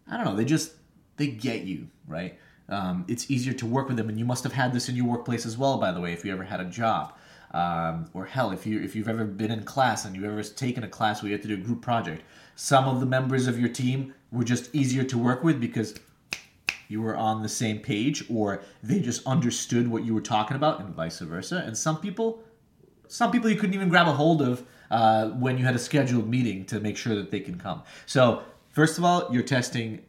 I 0.09 0.17
don't 0.17 0.27
know, 0.27 0.37
they 0.37 0.45
just, 0.45 0.73
they 1.17 1.29
get 1.29 1.63
you, 1.63 1.89
right? 2.07 2.39
Um, 2.71 3.05
it's 3.09 3.31
easier 3.31 3.53
to 3.55 3.67
work 3.67 3.89
with 3.89 3.97
them, 3.97 4.09
and 4.09 4.19
you 4.19 4.25
must 4.25 4.45
have 4.45 4.53
had 4.53 4.73
this 4.73 4.89
in 4.89 4.97
your 4.97 5.07
workplace 5.07 5.45
as 5.45 5.59
well, 5.59 5.79
by 5.79 5.93
the 5.93 6.01
way, 6.01 6.13
if 6.13 6.25
you 6.25 6.33
ever 6.33 6.45
had 6.45 6.61
a 6.61 6.65
job. 6.65 7.15
Um, 7.53 8.09
or 8.15 8.27
hell, 8.27 8.53
if 8.53 8.65
you 8.65 8.81
if 8.81 8.95
you've 8.95 9.09
ever 9.09 9.25
been 9.25 9.51
in 9.51 9.65
class 9.65 10.05
and 10.05 10.15
you've 10.15 10.25
ever 10.25 10.43
taken 10.43 10.85
a 10.85 10.89
class 10.89 11.21
where 11.21 11.31
you 11.31 11.35
had 11.37 11.43
to 11.43 11.49
do 11.49 11.55
a 11.55 11.65
group 11.65 11.83
project, 11.83 12.23
some 12.55 12.87
of 12.87 13.01
the 13.01 13.07
members 13.07 13.49
of 13.49 13.59
your 13.59 13.69
team 13.69 14.15
were 14.31 14.45
just 14.45 14.73
easier 14.73 15.03
to 15.03 15.19
work 15.19 15.43
with 15.43 15.61
because 15.61 15.95
you 16.91 17.01
were 17.01 17.17
on 17.17 17.43
the 17.43 17.49
same 17.49 17.79
page 17.79 18.25
or 18.29 18.63
they 18.83 19.01
just 19.01 19.25
understood 19.27 19.89
what 19.89 20.05
you 20.05 20.13
were 20.13 20.21
talking 20.21 20.57
about 20.57 20.81
and 20.81 20.95
vice 20.95 21.21
versa 21.21 21.63
and 21.65 21.77
some 21.77 22.01
people 22.01 22.43
some 23.07 23.31
people 23.31 23.49
you 23.49 23.57
couldn't 23.57 23.75
even 23.75 23.89
grab 23.89 24.09
a 24.09 24.13
hold 24.13 24.43
of 24.43 24.65
uh, 24.91 25.29
when 25.31 25.57
you 25.57 25.65
had 25.65 25.75
a 25.75 25.79
scheduled 25.79 26.29
meeting 26.29 26.65
to 26.65 26.81
make 26.81 26.97
sure 26.97 27.15
that 27.15 27.31
they 27.31 27.41
can 27.41 27.57
come 27.57 27.83
so 28.07 28.43
first 28.71 28.99
of 28.99 29.05
all 29.05 29.29
you're 29.33 29.43
testing 29.43 30.03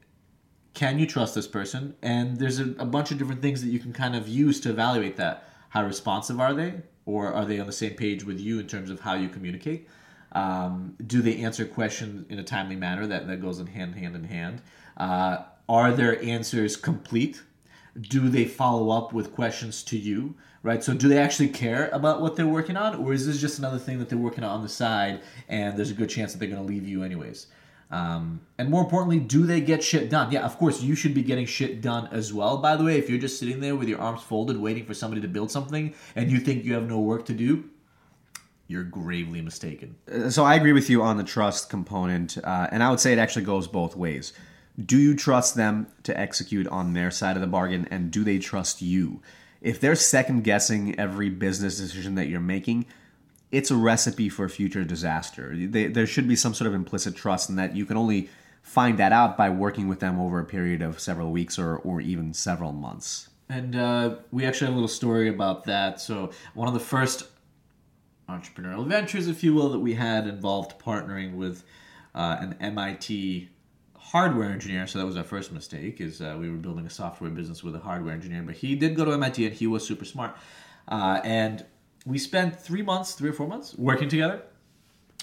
can 0.73 0.99
you 0.99 1.05
trust 1.05 1.35
this 1.35 1.47
person 1.47 1.95
and 2.01 2.37
there's 2.37 2.59
a, 2.59 2.73
a 2.79 2.85
bunch 2.85 3.11
of 3.11 3.17
different 3.17 3.41
things 3.41 3.61
that 3.61 3.69
you 3.69 3.79
can 3.79 3.93
kind 3.93 4.15
of 4.15 4.27
use 4.27 4.59
to 4.59 4.69
evaluate 4.69 5.17
that 5.17 5.47
how 5.69 5.83
responsive 5.85 6.39
are 6.39 6.53
they 6.53 6.73
or 7.05 7.33
are 7.33 7.45
they 7.45 7.59
on 7.59 7.67
the 7.67 7.73
same 7.73 7.93
page 7.93 8.23
with 8.23 8.39
you 8.39 8.59
in 8.59 8.67
terms 8.67 8.89
of 8.89 8.99
how 8.99 9.13
you 9.13 9.27
communicate 9.29 9.87
um, 10.33 10.95
do 11.07 11.21
they 11.21 11.37
answer 11.37 11.65
questions 11.65 12.25
in 12.29 12.39
a 12.39 12.43
timely 12.43 12.75
manner 12.75 13.05
that, 13.05 13.27
that 13.27 13.41
goes 13.41 13.59
in 13.59 13.67
hand 13.67 13.95
hand 13.95 14.15
in 14.15 14.23
hand 14.23 14.61
uh, 14.97 15.43
are 15.71 15.93
their 15.93 16.21
answers 16.21 16.75
complete? 16.75 17.41
Do 17.99 18.29
they 18.29 18.45
follow 18.45 18.89
up 18.89 19.13
with 19.13 19.33
questions 19.33 19.83
to 19.83 19.97
you? 19.97 20.35
Right? 20.63 20.83
So, 20.83 20.93
do 20.93 21.07
they 21.07 21.17
actually 21.17 21.47
care 21.47 21.89
about 21.89 22.21
what 22.21 22.35
they're 22.35 22.45
working 22.45 22.77
on, 22.77 22.95
or 22.95 23.13
is 23.13 23.25
this 23.25 23.39
just 23.39 23.57
another 23.57 23.79
thing 23.79 23.97
that 23.99 24.09
they're 24.09 24.17
working 24.17 24.43
on 24.43 24.51
on 24.51 24.61
the 24.61 24.69
side 24.69 25.21
and 25.49 25.75
there's 25.77 25.89
a 25.89 25.95
good 25.95 26.09
chance 26.09 26.33
that 26.33 26.39
they're 26.39 26.49
going 26.49 26.61
to 26.61 26.67
leave 26.67 26.87
you 26.87 27.03
anyways? 27.03 27.47
Um, 27.91 28.41
and 28.57 28.69
more 28.69 28.81
importantly, 28.81 29.19
do 29.19 29.45
they 29.45 29.59
get 29.59 29.83
shit 29.83 30.09
done? 30.09 30.31
Yeah, 30.31 30.45
of 30.45 30.57
course, 30.57 30.81
you 30.81 30.95
should 30.95 31.13
be 31.13 31.23
getting 31.23 31.45
shit 31.45 31.81
done 31.81 32.07
as 32.11 32.33
well. 32.33 32.57
By 32.57 32.77
the 32.77 32.85
way, 32.85 32.97
if 32.97 33.09
you're 33.09 33.19
just 33.19 33.37
sitting 33.37 33.59
there 33.59 33.75
with 33.75 33.89
your 33.89 33.99
arms 33.99 34.21
folded 34.21 34.57
waiting 34.57 34.85
for 34.85 34.93
somebody 34.93 35.21
to 35.21 35.27
build 35.27 35.51
something 35.51 35.93
and 36.15 36.31
you 36.31 36.39
think 36.39 36.63
you 36.63 36.73
have 36.73 36.87
no 36.87 36.99
work 36.99 37.25
to 37.25 37.33
do, 37.33 37.65
you're 38.67 38.83
gravely 38.83 39.41
mistaken. 39.41 39.95
So, 40.29 40.45
I 40.45 40.55
agree 40.55 40.71
with 40.71 40.89
you 40.89 41.01
on 41.03 41.17
the 41.17 41.25
trust 41.25 41.69
component, 41.69 42.37
uh, 42.37 42.67
and 42.71 42.81
I 42.81 42.89
would 42.89 43.01
say 43.01 43.11
it 43.11 43.19
actually 43.19 43.43
goes 43.43 43.67
both 43.67 43.97
ways 43.97 44.31
do 44.85 44.97
you 44.97 45.15
trust 45.15 45.55
them 45.55 45.87
to 46.03 46.17
execute 46.17 46.67
on 46.67 46.93
their 46.93 47.11
side 47.11 47.35
of 47.35 47.41
the 47.41 47.47
bargain 47.47 47.87
and 47.91 48.11
do 48.11 48.23
they 48.23 48.39
trust 48.39 48.81
you 48.81 49.21
if 49.61 49.79
they're 49.79 49.95
second 49.95 50.43
guessing 50.43 50.97
every 50.99 51.29
business 51.29 51.77
decision 51.77 52.15
that 52.15 52.27
you're 52.27 52.39
making 52.39 52.85
it's 53.51 53.71
a 53.71 53.75
recipe 53.75 54.29
for 54.29 54.47
future 54.49 54.83
disaster 54.83 55.53
they, 55.55 55.87
there 55.87 56.07
should 56.07 56.27
be 56.27 56.35
some 56.35 56.53
sort 56.53 56.67
of 56.67 56.73
implicit 56.73 57.15
trust 57.15 57.49
in 57.49 57.55
that 57.55 57.75
you 57.75 57.85
can 57.85 57.97
only 57.97 58.29
find 58.61 58.97
that 58.97 59.11
out 59.11 59.37
by 59.37 59.49
working 59.49 59.87
with 59.87 59.99
them 59.99 60.19
over 60.19 60.39
a 60.39 60.45
period 60.45 60.81
of 60.81 60.99
several 60.99 61.31
weeks 61.31 61.57
or, 61.57 61.77
or 61.77 62.01
even 62.01 62.33
several 62.33 62.71
months 62.71 63.29
and 63.49 63.75
uh, 63.75 64.15
we 64.31 64.45
actually 64.45 64.67
have 64.67 64.73
a 64.73 64.77
little 64.77 64.87
story 64.87 65.29
about 65.29 65.65
that 65.65 65.99
so 65.99 66.31
one 66.53 66.67
of 66.67 66.73
the 66.73 66.79
first 66.79 67.27
entrepreneurial 68.29 68.85
ventures 68.87 69.27
if 69.27 69.43
you 69.43 69.53
will 69.53 69.69
that 69.69 69.79
we 69.79 69.93
had 69.93 70.27
involved 70.27 70.79
partnering 70.79 71.35
with 71.35 71.63
uh, 72.15 72.37
an 72.39 72.55
mit 72.59 73.49
hardware 74.11 74.49
engineer, 74.49 74.87
so 74.87 74.99
that 74.99 75.05
was 75.05 75.15
our 75.15 75.23
first 75.23 75.51
mistake. 75.51 76.01
Is 76.01 76.21
uh, 76.21 76.35
we 76.39 76.49
were 76.49 76.57
building 76.57 76.85
a 76.85 76.89
software 76.89 77.29
business 77.29 77.63
with 77.63 77.75
a 77.75 77.79
hardware 77.79 78.13
engineer, 78.13 78.41
but 78.41 78.55
he 78.55 78.75
did 78.75 78.95
go 78.95 79.05
to 79.05 79.11
MIT 79.13 79.45
and 79.45 79.55
he 79.55 79.67
was 79.67 79.85
super 79.85 80.05
smart. 80.05 80.35
Uh, 80.87 81.21
and 81.23 81.65
we 82.05 82.17
spent 82.17 82.59
three 82.59 82.81
months, 82.81 83.13
three 83.13 83.29
or 83.29 83.33
four 83.33 83.47
months, 83.47 83.75
working 83.77 84.09
together. 84.09 84.41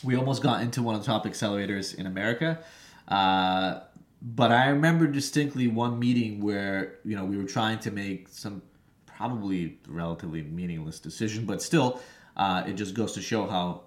We 0.04 0.16
almost 0.16 0.42
got 0.42 0.62
into 0.62 0.82
one 0.82 0.94
of 0.94 1.00
the 1.00 1.06
top 1.06 1.26
accelerators 1.26 1.94
in 1.94 2.06
America. 2.06 2.60
Uh, 3.08 3.80
but 4.22 4.52
I 4.52 4.68
remember 4.68 5.06
distinctly 5.06 5.66
one 5.68 5.98
meeting 5.98 6.40
where 6.40 6.98
you 7.04 7.16
know 7.16 7.24
we 7.24 7.36
were 7.36 7.44
trying 7.44 7.78
to 7.80 7.90
make 7.90 8.28
some 8.28 8.62
probably 9.06 9.78
relatively 9.88 10.42
meaningless 10.42 11.00
decision, 11.00 11.44
but 11.44 11.62
still, 11.62 12.00
uh, 12.36 12.64
it 12.66 12.74
just 12.74 12.94
goes 12.94 13.12
to 13.12 13.20
show 13.20 13.46
how 13.46 13.82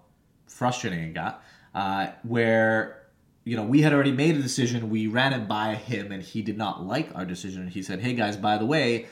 frustrating 0.47 0.99
it 0.99 1.13
got. 1.13 1.43
Uh, 1.73 2.07
where 2.23 3.01
you 3.43 3.55
know, 3.55 3.63
we 3.63 3.81
had 3.81 3.91
already 3.91 4.11
made 4.11 4.35
a 4.35 4.41
decision. 4.41 4.89
We 4.89 5.07
ran 5.07 5.33
it 5.33 5.47
by 5.47 5.75
him, 5.75 6.11
and 6.11 6.21
he 6.21 6.41
did 6.41 6.57
not 6.57 6.85
like 6.85 7.09
our 7.15 7.25
decision. 7.25 7.67
He 7.67 7.81
said, 7.81 7.99
"Hey 7.99 8.13
guys, 8.13 8.37
by 8.37 8.57
the 8.57 8.65
way, 8.65 9.07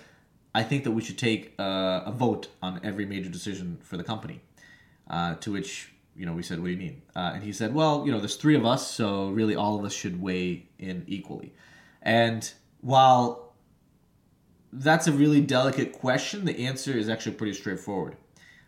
I 0.53 0.63
think 0.63 0.83
that 0.83 0.91
we 0.91 1.01
should 1.01 1.17
take 1.17 1.53
uh, 1.59 2.01
a 2.05 2.11
vote 2.11 2.47
on 2.61 2.79
every 2.83 3.05
major 3.05 3.29
decision 3.29 3.77
for 3.81 3.97
the 3.97 4.03
company." 4.03 4.41
Uh, 5.09 5.35
to 5.35 5.51
which 5.51 5.91
you 6.15 6.25
know 6.25 6.33
we 6.33 6.43
said, 6.43 6.59
"What 6.59 6.65
do 6.65 6.71
you 6.71 6.77
mean?" 6.77 7.01
Uh, 7.15 7.31
and 7.35 7.43
he 7.43 7.51
said, 7.51 7.73
"Well, 7.73 8.05
you 8.05 8.11
know, 8.11 8.19
there's 8.19 8.35
three 8.35 8.55
of 8.55 8.65
us, 8.65 8.89
so 8.89 9.29
really 9.29 9.55
all 9.55 9.77
of 9.79 9.85
us 9.85 9.93
should 9.93 10.21
weigh 10.21 10.67
in 10.77 11.03
equally." 11.07 11.53
And 12.01 12.51
while 12.81 13.53
that's 14.71 15.07
a 15.07 15.11
really 15.11 15.41
delicate 15.41 15.93
question, 15.93 16.45
the 16.45 16.65
answer 16.67 16.91
is 16.91 17.09
actually 17.09 17.35
pretty 17.35 17.53
straightforward. 17.53 18.15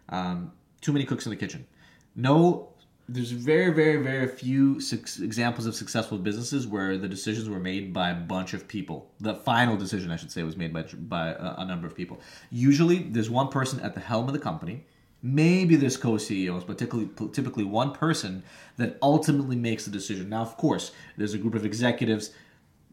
Um, 0.10 0.52
too 0.82 0.92
many 0.92 1.06
cooks 1.06 1.26
in 1.26 1.30
the 1.30 1.36
kitchen. 1.36 1.68
No 2.16 2.71
there's 3.14 3.32
very, 3.32 3.74
very, 3.74 3.98
very 3.98 4.28
few 4.28 4.80
su- 4.80 5.24
examples 5.24 5.66
of 5.66 5.76
successful 5.76 6.18
businesses 6.18 6.66
where 6.66 6.98
the 6.98 7.08
decisions 7.08 7.50
were 7.50 7.60
made 7.60 7.94
by 7.94 8.12
a 8.12 8.16
bunch 8.16 8.54
of 8.54 8.68
people. 8.68 9.12
The 9.20 9.36
final 9.36 9.76
decision, 9.76 10.12
I 10.12 10.16
should 10.16 10.32
say, 10.32 10.44
was 10.44 10.56
made 10.56 10.74
by 10.74 10.84
by 10.84 11.30
a, 11.30 11.56
a 11.60 11.66
number 11.66 11.88
of 11.88 11.96
people. 11.96 12.22
Usually, 12.50 13.00
there's 13.00 13.30
one 13.30 13.50
person 13.50 13.80
at 13.82 13.94
the 13.94 14.00
helm 14.00 14.28
of 14.28 14.34
the 14.34 14.40
company. 14.40 14.86
Maybe 15.24 15.76
there's 15.76 15.98
co-CEOs, 15.98 16.64
but 16.64 16.80
typically, 16.80 17.10
typically 17.32 17.64
one 17.64 17.92
person 17.92 18.44
that 18.78 18.98
ultimately 19.04 19.56
makes 19.56 19.86
the 19.86 19.92
decision. 19.92 20.30
Now, 20.30 20.42
of 20.42 20.58
course, 20.58 20.92
there's 21.16 21.36
a 21.36 21.38
group 21.38 21.54
of 21.54 21.64
executives 21.64 22.32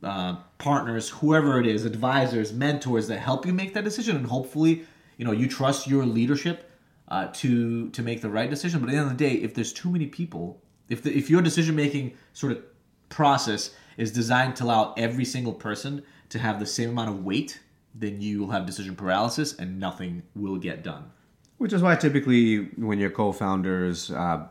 uh, 0.03 0.37
partners, 0.59 1.09
whoever 1.09 1.59
it 1.61 1.67
is, 1.67 1.85
advisors, 1.85 2.53
mentors 2.53 3.09
that 3.09 3.19
help 3.19 3.47
you 3.47 3.53
make 3.53 3.75
that 3.75 3.85
decision, 3.85 4.17
and 4.17 4.27
hopefully, 4.27 4.85
you 5.17 5.25
know, 5.25 5.33
you 5.33 5.49
trust 5.49 5.87
your 5.87 6.05
leadership 6.07 6.68
uh, 7.09 7.29
to 7.35 7.91
to 7.91 8.03
make 8.03 8.21
the 8.21 8.31
right 8.31 8.51
decision. 8.51 8.81
But 8.81 8.89
at 8.89 8.93
the 8.93 8.99
end 8.99 9.11
of 9.11 9.19
the 9.19 9.25
day, 9.25 9.35
if 9.35 9.55
there's 9.55 9.73
too 9.73 9.91
many 9.91 10.07
people, 10.07 10.61
if 10.89 11.03
the, 11.03 11.17
if 11.17 11.31
your 11.31 11.43
decision 11.43 11.75
making 11.75 12.15
sort 12.33 12.53
of 12.53 12.63
process 13.09 13.75
is 13.97 14.13
designed 14.13 14.57
to 14.57 14.65
allow 14.65 14.95
every 14.97 15.25
single 15.25 15.53
person 15.53 16.03
to 16.29 16.39
have 16.39 16.61
the 16.61 16.67
same 16.67 16.91
amount 16.91 17.11
of 17.11 17.25
weight, 17.25 17.61
then 17.95 18.21
you 18.21 18.41
will 18.41 18.51
have 18.51 18.67
decision 18.67 18.95
paralysis 18.95 19.55
and 19.55 19.81
nothing 19.81 20.23
will 20.35 20.57
get 20.57 20.83
done. 20.83 21.11
Which 21.57 21.73
is 21.73 21.83
why 21.83 21.97
typically, 21.97 22.67
when 22.77 23.01
your 23.01 23.11
co-founders, 23.11 24.13
uh, 24.13 24.47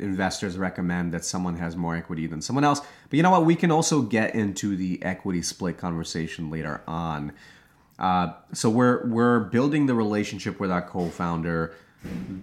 investors 0.00 0.56
recommend 0.56 1.12
that 1.12 1.22
someone 1.22 1.56
has 1.56 1.76
more 1.76 1.94
equity 1.94 2.26
than 2.26 2.40
someone 2.40 2.64
else. 2.64 2.80
But 3.10 3.16
you 3.18 3.22
know 3.22 3.30
what? 3.30 3.44
We 3.44 3.56
can 3.56 3.70
also 3.70 4.00
get 4.00 4.34
into 4.34 4.74
the 4.74 5.02
equity 5.02 5.42
split 5.42 5.76
conversation 5.76 6.48
later 6.48 6.80
on. 6.86 7.32
Uh, 7.98 8.32
so 8.54 8.70
we're 8.70 9.06
we're 9.06 9.40
building 9.40 9.84
the 9.84 9.94
relationship 9.94 10.58
with 10.58 10.70
our 10.70 10.80
co-founder. 10.80 11.74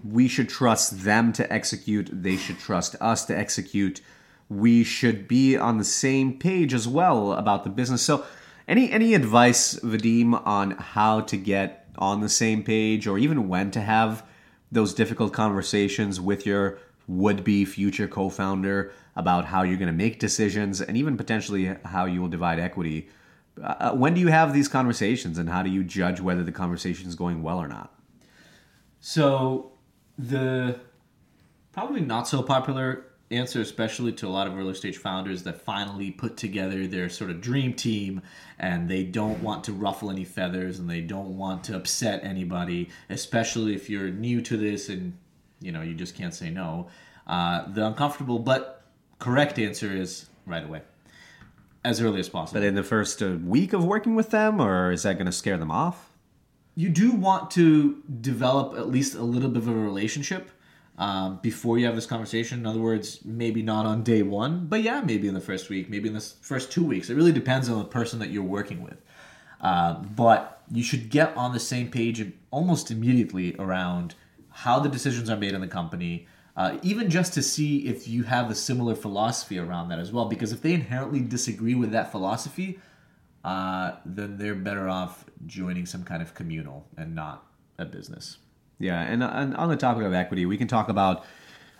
We 0.03 0.27
should 0.27 0.49
trust 0.49 1.03
them 1.03 1.33
to 1.33 1.51
execute. 1.51 2.09
They 2.11 2.37
should 2.37 2.59
trust 2.59 2.95
us 3.01 3.25
to 3.25 3.37
execute. 3.37 4.01
We 4.49 4.83
should 4.83 5.27
be 5.27 5.57
on 5.57 5.77
the 5.77 5.83
same 5.83 6.37
page 6.37 6.73
as 6.73 6.87
well 6.87 7.33
about 7.33 7.63
the 7.63 7.69
business. 7.69 8.01
So, 8.01 8.25
any 8.67 8.91
any 8.91 9.13
advice, 9.13 9.75
Vadim, 9.79 10.45
on 10.45 10.71
how 10.71 11.21
to 11.21 11.37
get 11.37 11.89
on 11.97 12.21
the 12.21 12.29
same 12.29 12.63
page 12.63 13.07
or 13.07 13.17
even 13.17 13.47
when 13.47 13.71
to 13.71 13.81
have 13.81 14.25
those 14.71 14.93
difficult 14.93 15.33
conversations 15.33 16.19
with 16.19 16.45
your 16.45 16.79
would 17.07 17.43
be 17.43 17.65
future 17.65 18.07
co 18.07 18.29
founder 18.29 18.91
about 19.15 19.45
how 19.45 19.63
you're 19.63 19.77
going 19.77 19.87
to 19.87 19.93
make 19.93 20.19
decisions 20.19 20.81
and 20.81 20.97
even 20.97 21.17
potentially 21.17 21.75
how 21.85 22.05
you 22.05 22.21
will 22.21 22.29
divide 22.29 22.59
equity. 22.59 23.09
Uh, 23.61 23.91
when 23.91 24.13
do 24.13 24.21
you 24.21 24.29
have 24.29 24.53
these 24.53 24.67
conversations 24.67 25.37
and 25.37 25.49
how 25.49 25.61
do 25.61 25.69
you 25.69 25.83
judge 25.83 26.19
whether 26.19 26.43
the 26.43 26.51
conversation 26.51 27.07
is 27.07 27.15
going 27.15 27.43
well 27.43 27.59
or 27.59 27.67
not? 27.67 27.93
So, 29.05 29.73
the 30.17 30.79
probably 31.73 31.99
not 31.99 32.25
so 32.25 32.41
popular 32.41 33.03
answer, 33.31 33.59
especially 33.59 34.13
to 34.13 34.27
a 34.27 34.29
lot 34.29 34.47
of 34.47 34.57
early 34.57 34.73
stage 34.75 34.95
founders 34.95 35.43
that 35.43 35.59
finally 35.59 36.09
put 36.09 36.37
together 36.37 36.87
their 36.87 37.09
sort 37.09 37.29
of 37.29 37.41
dream 37.41 37.73
team 37.73 38.21
and 38.59 38.87
they 38.87 39.03
don't 39.03 39.43
want 39.43 39.65
to 39.65 39.73
ruffle 39.73 40.09
any 40.09 40.23
feathers 40.23 40.79
and 40.79 40.89
they 40.89 41.01
don't 41.01 41.37
want 41.37 41.65
to 41.65 41.75
upset 41.75 42.23
anybody, 42.23 42.89
especially 43.09 43.75
if 43.75 43.89
you're 43.89 44.09
new 44.09 44.39
to 44.39 44.55
this 44.55 44.87
and 44.87 45.17
you 45.59 45.73
know 45.73 45.81
you 45.81 45.95
just 45.95 46.15
can't 46.15 46.33
say 46.33 46.49
no. 46.49 46.87
Uh, 47.27 47.69
the 47.73 47.85
uncomfortable 47.85 48.39
but 48.39 48.85
correct 49.19 49.59
answer 49.59 49.91
is 49.91 50.27
right 50.45 50.63
away, 50.63 50.81
as 51.83 51.99
early 51.99 52.21
as 52.21 52.29
possible. 52.29 52.61
But 52.61 52.65
in 52.65 52.75
the 52.75 52.83
first 52.83 53.21
uh, 53.21 53.31
week 53.43 53.73
of 53.73 53.83
working 53.83 54.15
with 54.15 54.29
them, 54.29 54.61
or 54.61 54.93
is 54.93 55.03
that 55.03 55.15
going 55.15 55.25
to 55.25 55.33
scare 55.33 55.57
them 55.57 55.71
off? 55.71 56.12
You 56.75 56.89
do 56.89 57.11
want 57.11 57.51
to 57.51 58.01
develop 58.21 58.77
at 58.77 58.89
least 58.89 59.15
a 59.15 59.21
little 59.21 59.49
bit 59.49 59.61
of 59.61 59.67
a 59.67 59.73
relationship 59.73 60.49
um, 60.97 61.39
before 61.41 61.77
you 61.77 61.85
have 61.85 61.95
this 61.95 62.05
conversation. 62.05 62.59
In 62.59 62.65
other 62.65 62.79
words, 62.79 63.19
maybe 63.23 63.61
not 63.61 63.85
on 63.85 64.03
day 64.03 64.23
one, 64.23 64.67
but 64.67 64.81
yeah, 64.81 65.01
maybe 65.01 65.27
in 65.27 65.33
the 65.33 65.41
first 65.41 65.69
week, 65.69 65.89
maybe 65.89 66.07
in 66.07 66.15
the 66.15 66.21
first 66.41 66.71
two 66.71 66.83
weeks. 66.83 67.09
It 67.09 67.15
really 67.15 67.31
depends 67.31 67.69
on 67.69 67.77
the 67.77 67.85
person 67.85 68.19
that 68.19 68.29
you're 68.29 68.43
working 68.43 68.81
with. 68.81 68.97
Uh, 69.61 69.93
but 69.93 70.63
you 70.71 70.83
should 70.83 71.09
get 71.09 71.35
on 71.37 71.53
the 71.53 71.59
same 71.59 71.89
page 71.89 72.31
almost 72.51 72.91
immediately 72.91 73.55
around 73.57 74.15
how 74.49 74.79
the 74.79 74.89
decisions 74.89 75.29
are 75.29 75.37
made 75.37 75.53
in 75.53 75.61
the 75.61 75.67
company, 75.67 76.27
uh, 76.55 76.77
even 76.83 77.09
just 77.09 77.33
to 77.33 77.41
see 77.41 77.87
if 77.87 78.07
you 78.07 78.23
have 78.23 78.51
a 78.51 78.55
similar 78.55 78.93
philosophy 78.93 79.57
around 79.57 79.89
that 79.89 79.99
as 79.99 80.11
well. 80.11 80.25
Because 80.25 80.51
if 80.51 80.61
they 80.61 80.73
inherently 80.73 81.21
disagree 81.21 81.75
with 81.75 81.91
that 81.91 82.11
philosophy, 82.11 82.79
uh, 83.43 83.93
then 84.05 84.37
they're 84.37 84.55
better 84.55 84.87
off 84.87 85.25
joining 85.45 85.85
some 85.85 86.03
kind 86.03 86.21
of 86.21 86.33
communal 86.33 86.87
and 86.97 87.13
not 87.13 87.45
a 87.77 87.85
business. 87.85 88.37
Yeah, 88.79 89.01
and, 89.01 89.23
and 89.23 89.55
on 89.55 89.69
the 89.69 89.75
topic 89.75 90.03
of 90.03 90.13
equity, 90.13 90.45
we 90.45 90.57
can 90.57 90.67
talk 90.67 90.89
about 90.89 91.25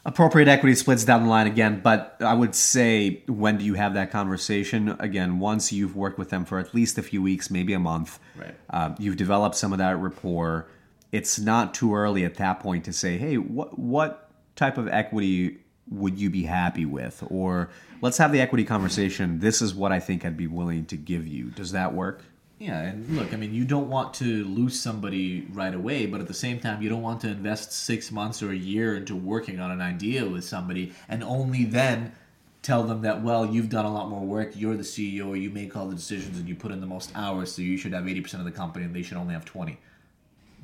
appropriate 0.05 0.47
equity 0.47 0.75
splits 0.75 1.05
down 1.05 1.23
the 1.23 1.29
line 1.29 1.47
again, 1.47 1.79
but 1.81 2.17
I 2.19 2.33
would 2.33 2.55
say 2.55 3.23
when 3.27 3.57
do 3.57 3.65
you 3.65 3.75
have 3.75 3.93
that 3.93 4.11
conversation? 4.11 4.95
Again, 4.99 5.39
once 5.39 5.71
you've 5.71 5.95
worked 5.95 6.17
with 6.17 6.29
them 6.29 6.45
for 6.45 6.59
at 6.59 6.73
least 6.73 6.97
a 6.97 7.03
few 7.03 7.21
weeks, 7.21 7.49
maybe 7.49 7.73
a 7.73 7.79
month, 7.79 8.19
right. 8.35 8.55
Uh, 8.69 8.95
you've 8.99 9.17
developed 9.17 9.55
some 9.55 9.71
of 9.71 9.79
that 9.79 9.97
rapport. 9.97 10.67
It's 11.11 11.39
not 11.39 11.73
too 11.73 11.95
early 11.95 12.25
at 12.25 12.35
that 12.35 12.59
point 12.59 12.85
to 12.85 12.93
say, 12.93 13.17
hey, 13.17 13.37
what 13.37 13.77
what 13.79 14.31
type 14.55 14.77
of 14.77 14.87
equity 14.87 15.62
would 15.93 16.19
you 16.19 16.29
be 16.29 16.43
happy 16.43 16.85
with? 16.85 17.23
Or 17.29 17.69
let's 18.01 18.17
have 18.17 18.31
the 18.31 18.41
equity 18.41 18.63
conversation. 18.63 19.39
This 19.39 19.61
is 19.61 19.73
what 19.73 19.91
I 19.91 19.99
think 19.99 20.25
I'd 20.25 20.37
be 20.37 20.47
willing 20.47 20.85
to 20.85 20.97
give 20.97 21.27
you. 21.27 21.45
Does 21.51 21.71
that 21.71 21.93
work? 21.93 22.23
Yeah, 22.59 22.79
and 22.79 23.17
look, 23.17 23.33
I 23.33 23.35
mean, 23.35 23.53
you 23.53 23.65
don't 23.65 23.89
want 23.89 24.13
to 24.15 24.45
lose 24.45 24.79
somebody 24.79 25.47
right 25.51 25.73
away, 25.73 26.05
but 26.05 26.21
at 26.21 26.27
the 26.27 26.33
same 26.33 26.59
time, 26.59 26.81
you 26.81 26.87
don't 26.87 27.01
want 27.01 27.19
to 27.21 27.27
invest 27.27 27.73
six 27.73 28.11
months 28.11 28.41
or 28.41 28.51
a 28.51 28.55
year 28.55 28.95
into 28.95 29.15
working 29.15 29.59
on 29.59 29.71
an 29.71 29.81
idea 29.81 30.25
with 30.25 30.45
somebody 30.45 30.93
and 31.09 31.23
only 31.23 31.65
then 31.65 32.13
tell 32.61 32.83
them 32.83 33.01
that, 33.01 33.21
well, 33.21 33.45
you've 33.45 33.69
done 33.69 33.83
a 33.83 33.93
lot 33.93 34.07
more 34.07 34.21
work, 34.21 34.53
you're 34.55 34.77
the 34.77 34.83
CEO, 34.83 35.39
you 35.39 35.49
make 35.49 35.75
all 35.75 35.87
the 35.87 35.95
decisions, 35.95 36.39
and 36.39 36.47
you 36.47 36.55
put 36.55 36.71
in 36.71 36.79
the 36.79 36.87
most 36.87 37.11
hours, 37.15 37.53
so 37.53 37.61
you 37.61 37.75
should 37.75 37.91
have 37.91 38.05
80% 38.05 38.35
of 38.35 38.45
the 38.45 38.51
company 38.51 38.85
and 38.85 38.95
they 38.95 39.01
should 39.01 39.17
only 39.17 39.33
have 39.33 39.43
20. 39.43 39.77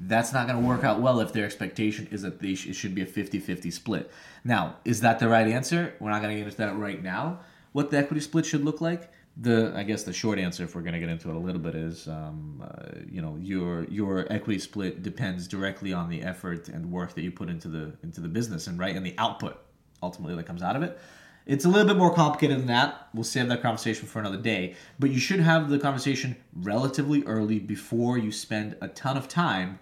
That's 0.01 0.31
not 0.31 0.47
going 0.47 0.61
to 0.61 0.65
work 0.65 0.83
out 0.83 1.01
well 1.01 1.19
if 1.19 1.33
their 1.33 1.45
expectation 1.45 2.07
is 2.11 2.21
that 2.21 2.39
they 2.39 2.55
sh- 2.55 2.67
it 2.67 2.73
should 2.73 2.95
be 2.95 3.01
a 3.01 3.05
50 3.05 3.39
50 3.39 3.69
split. 3.71 4.11
Now, 4.43 4.77
is 4.85 5.01
that 5.01 5.19
the 5.19 5.27
right 5.27 5.47
answer? 5.47 5.93
We're 5.99 6.09
not 6.09 6.21
going 6.21 6.33
to 6.33 6.37
get 6.37 6.45
into 6.45 6.57
that 6.57 6.77
right 6.77 7.01
now. 7.03 7.39
What 7.73 7.91
the 7.91 7.97
equity 7.97 8.21
split 8.21 8.45
should 8.45 8.63
look 8.63 8.81
like? 8.81 9.11
the 9.41 9.71
I 9.75 9.83
guess 9.83 10.03
the 10.03 10.13
short 10.13 10.37
answer, 10.37 10.63
if 10.63 10.75
we're 10.75 10.81
going 10.81 10.93
to 10.93 10.99
get 10.99 11.09
into 11.09 11.29
it 11.29 11.35
a 11.35 11.39
little 11.39 11.61
bit, 11.61 11.73
is 11.75 12.07
um, 12.07 12.63
uh, 12.63 12.99
you 13.09 13.21
know 13.21 13.37
your 13.39 13.85
your 13.85 14.31
equity 14.31 14.59
split 14.59 15.01
depends 15.01 15.47
directly 15.47 15.93
on 15.93 16.09
the 16.09 16.21
effort 16.21 16.67
and 16.67 16.91
work 16.91 17.13
that 17.15 17.21
you 17.21 17.31
put 17.31 17.49
into 17.49 17.67
the 17.69 17.93
into 18.03 18.21
the 18.21 18.27
business 18.27 18.67
and 18.67 18.77
right 18.77 18.95
and 18.95 19.05
the 19.05 19.15
output 19.17 19.57
ultimately 20.03 20.35
that 20.35 20.45
comes 20.45 20.61
out 20.61 20.75
of 20.75 20.83
it. 20.83 20.99
It's 21.45 21.65
a 21.65 21.69
little 21.69 21.87
bit 21.87 21.97
more 21.97 22.13
complicated 22.13 22.59
than 22.59 22.67
that. 22.67 23.07
We'll 23.13 23.23
save 23.23 23.47
that 23.47 23.63
conversation 23.63 24.07
for 24.07 24.19
another 24.19 24.37
day. 24.37 24.75
But 24.99 25.09
you 25.09 25.19
should 25.19 25.39
have 25.39 25.69
the 25.69 25.79
conversation 25.79 26.35
relatively 26.53 27.23
early 27.23 27.57
before 27.57 28.19
you 28.19 28.31
spend 28.31 28.75
a 28.81 28.87
ton 28.87 29.17
of 29.17 29.27
time 29.27 29.79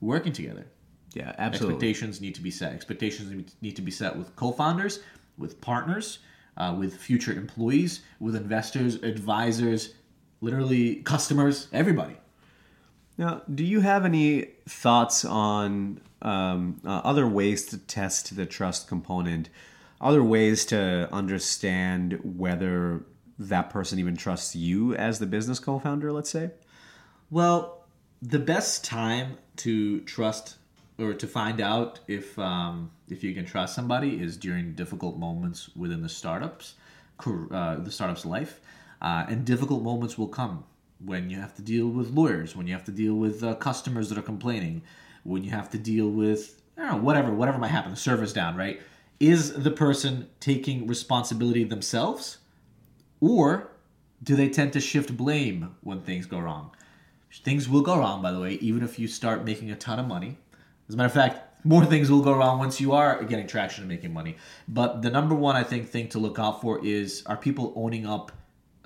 working 0.00 0.32
together. 0.32 0.66
Yeah, 1.14 1.34
absolutely. 1.38 1.74
Expectations 1.74 2.20
need 2.20 2.34
to 2.34 2.42
be 2.42 2.50
set. 2.50 2.72
Expectations 2.72 3.52
need 3.60 3.76
to 3.76 3.82
be 3.82 3.90
set 3.90 4.16
with 4.16 4.34
co-founders, 4.36 5.00
with 5.36 5.60
partners, 5.60 6.18
uh, 6.56 6.74
with 6.78 6.96
future 6.96 7.32
employees, 7.32 8.02
with 8.20 8.36
investors, 8.36 8.96
advisors, 8.96 9.94
literally 10.40 10.96
customers, 10.96 11.68
everybody. 11.72 12.16
Now, 13.16 13.42
do 13.52 13.64
you 13.64 13.80
have 13.80 14.04
any 14.04 14.50
thoughts 14.68 15.24
on 15.24 16.00
um, 16.22 16.80
uh, 16.84 17.00
other 17.04 17.26
ways 17.26 17.66
to 17.66 17.78
test 17.78 18.36
the 18.36 18.46
trust 18.46 18.86
component? 18.86 19.48
Other 20.00 20.22
ways 20.22 20.64
to 20.66 21.08
understand 21.10 22.20
whether 22.22 23.04
that 23.38 23.70
person 23.70 23.98
even 23.98 24.16
trusts 24.16 24.54
you 24.54 24.94
as 24.94 25.18
the 25.18 25.26
business 25.26 25.58
co 25.58 25.78
founder, 25.78 26.12
let's 26.12 26.30
say? 26.30 26.50
Well, 27.30 27.84
the 28.22 28.38
best 28.38 28.84
time 28.84 29.38
to 29.58 30.00
trust 30.00 30.56
or 30.98 31.14
to 31.14 31.26
find 31.26 31.60
out 31.60 32.00
if 32.08 32.38
um, 32.38 32.90
if 33.08 33.22
you 33.22 33.34
can 33.34 33.44
trust 33.44 33.74
somebody 33.74 34.20
is 34.20 34.36
during 34.36 34.74
difficult 34.74 35.16
moments 35.16 35.70
within 35.76 36.02
the 36.02 36.08
startups, 36.08 36.74
uh, 37.26 37.76
the 37.76 37.90
startup's 37.90 38.24
life, 38.24 38.60
uh, 39.00 39.24
and 39.28 39.44
difficult 39.44 39.82
moments 39.82 40.18
will 40.18 40.28
come 40.28 40.64
when 41.04 41.30
you 41.30 41.38
have 41.38 41.54
to 41.54 41.62
deal 41.62 41.88
with 41.88 42.10
lawyers, 42.10 42.56
when 42.56 42.66
you 42.66 42.72
have 42.72 42.84
to 42.84 42.90
deal 42.90 43.14
with 43.14 43.44
uh, 43.44 43.54
customers 43.54 44.08
that 44.08 44.18
are 44.18 44.22
complaining, 44.22 44.82
when 45.22 45.44
you 45.44 45.50
have 45.50 45.70
to 45.70 45.78
deal 45.78 46.10
with 46.10 46.60
know 46.76 46.96
whatever 46.96 47.32
whatever 47.32 47.58
might 47.58 47.68
happen, 47.68 47.90
the 47.90 47.96
server's 47.96 48.32
down, 48.32 48.56
right? 48.56 48.80
Is 49.20 49.52
the 49.52 49.70
person 49.70 50.28
taking 50.40 50.86
responsibility 50.86 51.64
themselves, 51.64 52.38
or 53.20 53.72
do 54.22 54.36
they 54.36 54.48
tend 54.48 54.72
to 54.72 54.80
shift 54.80 55.16
blame 55.16 55.76
when 55.82 56.00
things 56.00 56.26
go 56.26 56.38
wrong? 56.38 56.70
Things 57.32 57.68
will 57.68 57.82
go 57.82 57.98
wrong, 57.98 58.22
by 58.22 58.32
the 58.32 58.40
way, 58.40 58.54
even 58.54 58.82
if 58.82 58.98
you 58.98 59.06
start 59.06 59.44
making 59.44 59.70
a 59.70 59.76
ton 59.76 59.98
of 59.98 60.06
money 60.06 60.38
as 60.88 60.94
a 60.94 60.96
matter 60.96 61.06
of 61.06 61.12
fact, 61.12 61.64
more 61.64 61.84
things 61.84 62.10
will 62.10 62.22
go 62.22 62.34
wrong 62.34 62.58
once 62.58 62.80
you 62.80 62.92
are 62.92 63.22
getting 63.24 63.46
traction 63.46 63.82
and 63.82 63.88
making 63.88 64.12
money. 64.12 64.36
But 64.66 65.02
the 65.02 65.10
number 65.10 65.34
one, 65.34 65.54
I 65.54 65.62
think, 65.62 65.88
thing 65.88 66.08
to 66.10 66.18
look 66.18 66.38
out 66.38 66.62
for 66.62 66.84
is 66.84 67.22
are 67.26 67.36
people 67.36 67.72
owning 67.76 68.06
up 68.06 68.32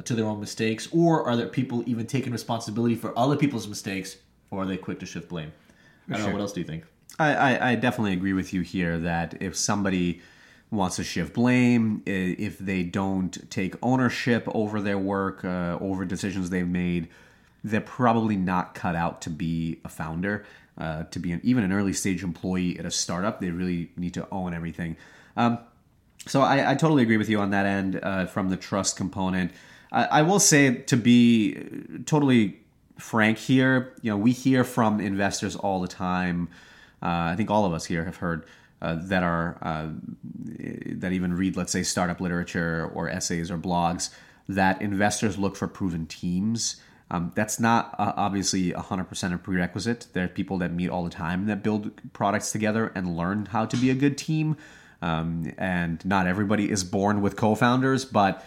to 0.02 0.14
their 0.14 0.24
own 0.24 0.40
mistakes, 0.40 0.88
or 0.90 1.24
are 1.24 1.36
there 1.36 1.46
people 1.46 1.84
even 1.86 2.06
taking 2.06 2.32
responsibility 2.32 2.96
for 2.96 3.16
other 3.16 3.36
people's 3.36 3.68
mistakes, 3.68 4.16
or 4.50 4.62
are 4.62 4.66
they 4.66 4.76
quick 4.76 4.98
to 5.00 5.06
shift 5.06 5.28
blame? 5.28 5.52
I 6.08 6.14
don't 6.14 6.18
sure. 6.18 6.26
know. 6.28 6.32
What 6.34 6.40
else 6.40 6.52
do 6.52 6.60
you 6.60 6.66
think? 6.66 6.84
I, 7.18 7.34
I, 7.34 7.70
I 7.70 7.74
definitely 7.76 8.14
agree 8.14 8.32
with 8.32 8.52
you 8.52 8.62
here 8.62 8.98
that 8.98 9.40
if 9.40 9.54
somebody 9.54 10.20
wants 10.72 10.96
to 10.96 11.04
shift 11.04 11.34
blame, 11.34 12.02
if 12.06 12.58
they 12.58 12.82
don't 12.82 13.48
take 13.50 13.74
ownership 13.82 14.48
over 14.52 14.80
their 14.80 14.98
work, 14.98 15.44
uh, 15.44 15.78
over 15.80 16.04
decisions 16.04 16.50
they've 16.50 16.66
made, 16.66 17.08
they're 17.64 17.80
probably 17.80 18.36
not 18.36 18.74
cut 18.74 18.96
out 18.96 19.22
to 19.22 19.30
be 19.30 19.80
a 19.84 19.88
founder 19.88 20.44
uh, 20.78 21.04
to 21.04 21.18
be 21.18 21.32
an, 21.32 21.40
even 21.42 21.64
an 21.64 21.72
early 21.72 21.92
stage 21.92 22.22
employee 22.22 22.78
at 22.78 22.86
a 22.86 22.90
startup. 22.90 23.40
They 23.40 23.50
really 23.50 23.90
need 23.96 24.14
to 24.14 24.26
own 24.30 24.54
everything. 24.54 24.96
Um, 25.36 25.58
so 26.26 26.40
I, 26.40 26.72
I, 26.72 26.74
totally 26.74 27.02
agree 27.02 27.16
with 27.16 27.28
you 27.28 27.40
on 27.40 27.50
that 27.50 27.66
end 27.66 28.00
uh, 28.02 28.26
from 28.26 28.48
the 28.48 28.56
trust 28.56 28.96
component. 28.96 29.52
I, 29.90 30.04
I 30.04 30.22
will 30.22 30.40
say 30.40 30.74
to 30.74 30.96
be 30.96 32.02
totally 32.06 32.60
frank 32.98 33.38
here, 33.38 33.94
you 34.02 34.10
know, 34.10 34.16
we 34.16 34.32
hear 34.32 34.64
from 34.64 35.00
investors 35.00 35.56
all 35.56 35.80
the 35.80 35.88
time. 35.88 36.48
Uh, 37.02 37.32
I 37.32 37.34
think 37.36 37.50
all 37.50 37.64
of 37.64 37.72
us 37.72 37.86
here 37.86 38.04
have 38.04 38.16
heard 38.16 38.46
uh, 38.80 38.96
that 39.02 39.22
are 39.22 39.58
uh, 39.62 39.88
that 40.86 41.12
even 41.12 41.34
read, 41.34 41.56
let's 41.56 41.72
say, 41.72 41.82
startup 41.82 42.20
literature 42.20 42.90
or 42.94 43.08
essays 43.08 43.50
or 43.50 43.58
blogs 43.58 44.10
that 44.48 44.82
investors 44.82 45.38
look 45.38 45.56
for 45.56 45.68
proven 45.68 46.06
teams. 46.06 46.76
Um, 47.12 47.30
that's 47.34 47.60
not 47.60 47.94
uh, 47.98 48.14
obviously 48.16 48.72
100% 48.72 49.34
a 49.34 49.38
prerequisite. 49.38 50.06
There 50.14 50.24
are 50.24 50.28
people 50.28 50.56
that 50.58 50.72
meet 50.72 50.88
all 50.88 51.04
the 51.04 51.10
time 51.10 51.44
that 51.46 51.62
build 51.62 51.90
products 52.14 52.50
together 52.50 52.90
and 52.94 53.18
learn 53.18 53.46
how 53.46 53.66
to 53.66 53.76
be 53.76 53.90
a 53.90 53.94
good 53.94 54.16
team. 54.16 54.56
Um, 55.02 55.52
and 55.58 56.02
not 56.06 56.26
everybody 56.26 56.70
is 56.70 56.84
born 56.84 57.20
with 57.20 57.36
co 57.36 57.54
founders, 57.54 58.06
but 58.06 58.42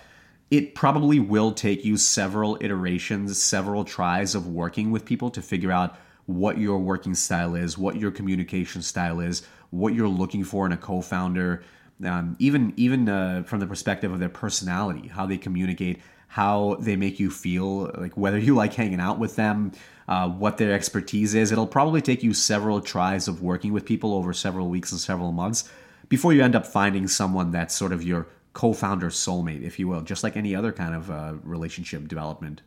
it 0.50 0.74
probably 0.74 1.20
will 1.20 1.52
take 1.52 1.86
you 1.86 1.96
several 1.96 2.58
iterations, 2.60 3.40
several 3.42 3.86
tries 3.86 4.34
of 4.34 4.48
working 4.48 4.90
with 4.90 5.06
people 5.06 5.30
to 5.30 5.44
figure 5.44 5.72
out 5.72 5.96
what 6.26 6.58
your 6.58 6.80
working 6.80 7.14
style 7.14 7.54
is, 7.54 7.78
what 7.78 7.98
your 7.98 8.10
communication 8.10 8.82
style 8.82 9.20
is, 9.20 9.44
what 9.70 9.94
you're 9.94 10.08
looking 10.08 10.44
for 10.44 10.66
in 10.66 10.72
a 10.72 10.78
co 10.78 11.02
founder. 11.02 11.64
Um, 12.04 12.36
even 12.40 12.74
even 12.78 13.08
uh, 13.08 13.44
from 13.44 13.60
the 13.60 13.68
perspective 13.68 14.12
of 14.12 14.20
their 14.20 14.28
personality, 14.28 15.08
how 15.08 15.28
they 15.28 15.38
communicate, 15.38 16.02
how 16.36 16.76
they 16.82 16.98
make 16.98 17.18
you 17.18 17.32
feel, 17.32 17.90
like 17.98 18.18
whether 18.18 18.38
you 18.38 18.54
like 18.54 18.74
hanging 18.74 19.00
out 19.00 19.18
with 19.18 19.38
them, 19.38 19.72
uh, 20.10 20.28
what 20.28 20.58
their 20.58 20.74
expertise 20.74 21.34
is. 21.34 21.50
It'll 21.50 21.66
probably 21.66 22.02
take 22.02 22.24
you 22.24 22.34
several 22.34 22.82
tries 22.82 23.30
of 23.30 23.42
working 23.42 23.72
with 23.72 23.86
people 23.86 24.14
over 24.14 24.34
several 24.34 24.68
weeks 24.68 24.92
and 24.92 25.00
several 25.00 25.32
months 25.32 25.72
before 26.10 26.34
you 26.34 26.44
end 26.44 26.54
up 26.54 26.66
finding 26.68 27.08
someone 27.08 27.52
that's 27.52 27.74
sort 27.74 27.94
of 27.94 28.04
your 28.04 28.28
co-founder 28.52 29.12
soulmate, 29.12 29.64
if 29.64 29.80
you 29.80 29.88
will, 29.88 30.02
just 30.02 30.26
like 30.26 30.36
any 30.36 30.54
other 30.54 30.74
kind 30.74 30.94
of 30.94 31.10
uh, 31.10 31.36
relationship 31.42 32.06
development. 32.10 32.62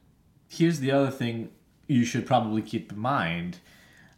Here's 0.48 0.80
the 0.80 0.90
other 0.90 1.10
thing 1.10 1.50
you 1.88 2.06
should 2.06 2.24
probably 2.24 2.62
keep 2.62 2.90
in 2.90 2.98
mind. 2.98 3.58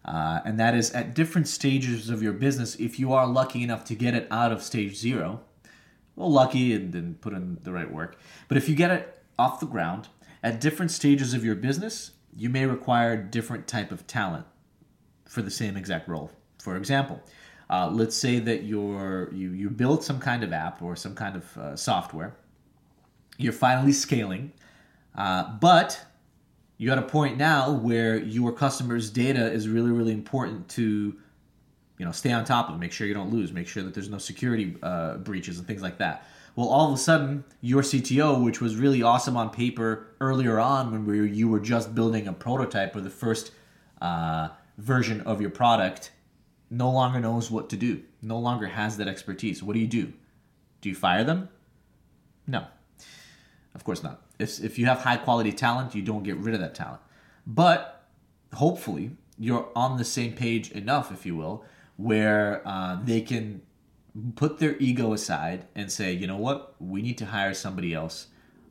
Uh, 0.05 0.43
and 0.45 0.61
that 0.61 0.77
is 0.77 0.93
at 0.93 1.13
different 1.13 1.49
stages 1.49 2.09
of 2.09 2.23
your 2.23 2.35
business, 2.35 2.77
if 2.77 3.01
you 3.01 3.13
are 3.13 3.27
lucky 3.27 3.65
enough 3.65 3.85
to 3.87 3.97
get 3.97 4.15
it 4.15 4.29
out 4.31 4.53
of 4.53 4.63
stage 4.63 4.97
zero, 4.97 5.41
well, 6.15 6.31
lucky 6.31 6.73
and 6.73 6.93
then 6.93 7.17
put 7.21 7.33
in 7.33 7.59
the 7.65 7.73
right 7.73 7.93
work. 7.93 8.17
But 8.47 8.57
if 8.57 8.69
you 8.69 8.77
get 8.77 8.93
it 8.93 9.20
off 9.41 9.59
the 9.59 9.67
ground 9.67 10.09
at 10.43 10.61
different 10.61 10.91
stages 10.91 11.33
of 11.33 11.43
your 11.43 11.55
business, 11.55 12.13
you 12.37 12.51
may 12.51 12.67
require 12.67 13.17
different 13.17 13.67
type 13.67 13.91
of 13.91 14.07
talent 14.07 14.45
for 15.25 15.41
the 15.41 15.51
same 15.51 15.77
exact 15.79 16.09
role. 16.09 16.31
For 16.59 16.77
example, 16.77 17.23
uh, 17.71 17.89
let's 17.91 18.15
say 18.15 18.39
that 18.41 18.65
you're 18.65 19.31
you 19.33 19.53
you 19.53 19.71
build 19.71 20.05
some 20.05 20.19
kind 20.19 20.45
of 20.45 20.53
app 20.53 20.83
or 20.83 20.95
some 20.95 21.15
kind 21.15 21.37
of 21.37 21.57
uh, 21.57 21.77
software. 21.77 22.37
You're 23.39 23.55
finally 23.55 23.93
scaling, 23.93 24.53
uh, 25.15 25.57
but 25.59 25.99
you're 26.77 26.93
at 26.93 26.99
a 26.99 27.09
point 27.19 27.39
now 27.39 27.73
where 27.73 28.19
your 28.19 28.53
customers' 28.53 29.09
data 29.09 29.51
is 29.51 29.69
really 29.69 29.91
really 29.91 30.13
important 30.13 30.69
to 30.71 31.17
you 31.99 32.05
know 32.05 32.13
stay 32.13 32.33
on 32.33 32.45
top 32.45 32.69
of 32.69 32.79
make 32.79 32.93
sure 32.93 33.07
you 33.07 33.15
don't 33.15 33.31
lose 33.31 33.53
make 33.53 33.69
sure 33.69 33.83
that 33.83 33.95
there's 33.95 34.11
no 34.11 34.19
security 34.19 34.77
uh, 34.83 35.17
breaches 35.19 35.59
and 35.59 35.67
things 35.67 35.83
like 35.83 35.99
that 35.99 36.27
well, 36.61 36.69
all 36.69 36.89
of 36.89 36.95
a 36.95 36.99
sudden, 36.99 37.45
your 37.63 37.81
CTO, 37.81 38.45
which 38.45 38.61
was 38.61 38.77
really 38.77 39.03
awesome 39.03 39.35
on 39.35 39.49
paper 39.49 40.09
earlier 40.21 40.61
on 40.61 40.93
when 40.93 41.07
we 41.07 41.19
were, 41.19 41.25
you 41.25 41.49
were 41.49 41.59
just 41.59 41.95
building 41.95 42.29
a 42.29 42.35
prototype 42.35 42.95
or 42.95 43.01
the 43.01 43.09
first 43.09 43.53
uh, 44.03 44.51
version 44.77 45.23
of 45.23 45.41
your 45.41 45.49
product, 45.49 46.13
no 46.69 46.91
longer 46.91 47.19
knows 47.19 47.51
what 47.51 47.71
to 47.71 47.79
do, 47.79 48.03
no 48.21 48.39
longer 48.39 48.67
has 48.67 48.99
that 48.99 49.09
expertise. 49.09 49.63
What 49.63 49.73
do 49.73 49.81
you 49.81 49.87
do? 49.87 50.13
Do 50.83 50.91
you 50.91 50.95
fire 50.95 51.25
them? 51.25 51.49
No, 52.47 52.67
of 53.75 53.83
course 53.83 54.03
not. 54.03 54.21
If, 54.39 54.63
if 54.63 54.79
you 54.79 54.85
have 54.85 54.99
high 54.99 55.17
quality 55.17 55.53
talent, 55.53 55.95
you 55.95 56.03
don't 56.03 56.25
get 56.25 56.37
rid 56.37 56.53
of 56.53 56.61
that 56.61 56.75
talent. 56.75 57.01
But 57.47 58.05
hopefully, 58.53 59.13
you're 59.39 59.71
on 59.75 59.97
the 59.97 60.05
same 60.05 60.35
page 60.35 60.73
enough, 60.73 61.11
if 61.11 61.25
you 61.25 61.37
will, 61.37 61.65
where 61.97 62.61
uh, 62.67 62.99
they 63.03 63.23
can 63.23 63.63
put 64.35 64.59
their 64.59 64.77
ego 64.79 65.13
aside 65.13 65.67
and 65.75 65.91
say, 65.91 66.13
you 66.13 66.27
know 66.27 66.37
what, 66.37 66.75
we 66.81 67.03
need 67.03 67.19
to 67.19 67.27
hire 67.27 67.55
somebody 67.55 67.95
else 67.95 68.29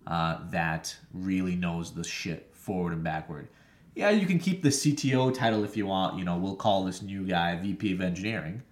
uh, 0.07 0.39
that 0.49 0.95
really 1.13 1.55
knows 1.55 1.93
the 1.93 2.03
shit 2.03 2.49
forward 2.53 2.93
and 2.93 3.03
backward. 3.03 3.47
Yeah, 3.95 4.09
you 4.09 4.25
can 4.25 4.39
keep 4.39 4.61
the 4.61 4.69
CTO 4.69 5.33
title 5.33 5.63
if 5.63 5.75
you 5.75 5.85
want. 5.85 6.17
You 6.17 6.25
know, 6.25 6.37
we'll 6.37 6.55
call 6.55 6.83
this 6.83 7.01
new 7.01 7.25
guy 7.25 7.55
VP 7.55 7.93
of 7.93 8.01
Engineering. 8.01 8.63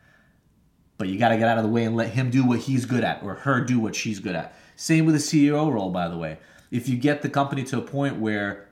But 0.98 1.10
you 1.10 1.20
got 1.20 1.30
to 1.30 1.38
get 1.38 1.48
out 1.48 1.58
of 1.58 1.64
the 1.64 1.70
way 1.70 1.84
and 1.84 1.96
let 1.96 2.10
him 2.10 2.32
do 2.32 2.44
what 2.44 2.60
he's 2.60 2.86
good 2.86 3.04
at 3.04 3.22
or 3.22 3.36
her 3.36 3.62
do 3.62 3.80
what 3.80 3.96
she's 3.96 4.20
good 4.20 4.36
at. 4.36 4.56
Same 4.76 5.06
with 5.06 5.16
the 5.16 5.22
CEO 5.22 5.72
role, 5.72 5.92
by 5.92 6.08
the 6.08 6.18
way. 6.18 6.40
If 6.72 6.90
you 6.90 6.98
get 6.98 7.22
the 7.22 7.30
company 7.30 7.64
to 7.66 7.78
a 7.78 7.82
point 7.82 8.18
where, 8.18 8.70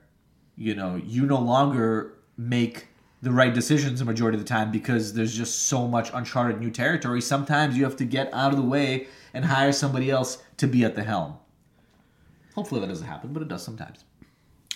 you 0.56 0.76
know, 0.76 0.96
you 0.96 1.26
no 1.26 1.40
longer 1.40 2.14
make 2.38 2.88
the 3.26 3.32
right 3.32 3.56
decisions 3.56 3.98
the 3.98 4.06
majority 4.06 4.38
of 4.38 4.44
the 4.44 4.48
time 4.48 4.72
because 4.72 5.14
there's 5.16 5.36
just 5.36 5.64
so 5.64 5.88
much 5.88 6.12
uncharted 6.14 6.60
new 6.60 6.70
territory. 6.70 7.20
Sometimes 7.20 7.76
you 7.76 7.84
have 7.84 7.98
to 7.98 8.06
get 8.06 8.32
out 8.32 8.52
of 8.52 8.58
the 8.58 8.64
way 8.64 9.08
and 9.34 9.44
hire 9.44 9.72
somebody 9.72 10.12
else 10.12 10.38
to 10.58 10.68
be 10.68 10.84
at 10.86 10.94
the 10.94 11.04
helm. 11.04 11.36
Hopefully 12.54 12.82
that 12.82 12.88
doesn't 12.88 13.08
happen, 13.08 13.34
but 13.34 13.42
it 13.42 13.48
does 13.48 13.64
sometimes. 13.64 14.06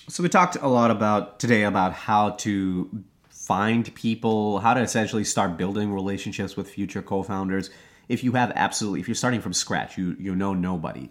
So 0.08 0.24
we 0.24 0.28
talked 0.28 0.56
a 0.56 0.66
lot 0.66 0.90
about 0.90 1.38
today 1.38 1.62
about 1.62 1.92
how 1.92 2.30
to 2.30 3.04
find 3.28 3.94
people, 3.94 4.58
how 4.58 4.74
to 4.74 4.80
essentially 4.80 5.22
start 5.22 5.56
building 5.56 5.92
relationships 5.92 6.56
with 6.56 6.68
future 6.68 7.02
co-founders. 7.02 7.70
If 8.08 8.24
you 8.24 8.32
have 8.32 8.50
absolutely, 8.56 8.98
if 8.98 9.06
you're 9.06 9.14
starting 9.14 9.40
from 9.40 9.52
scratch, 9.52 9.96
you 9.96 10.16
you 10.18 10.34
know 10.34 10.54
nobody. 10.54 11.08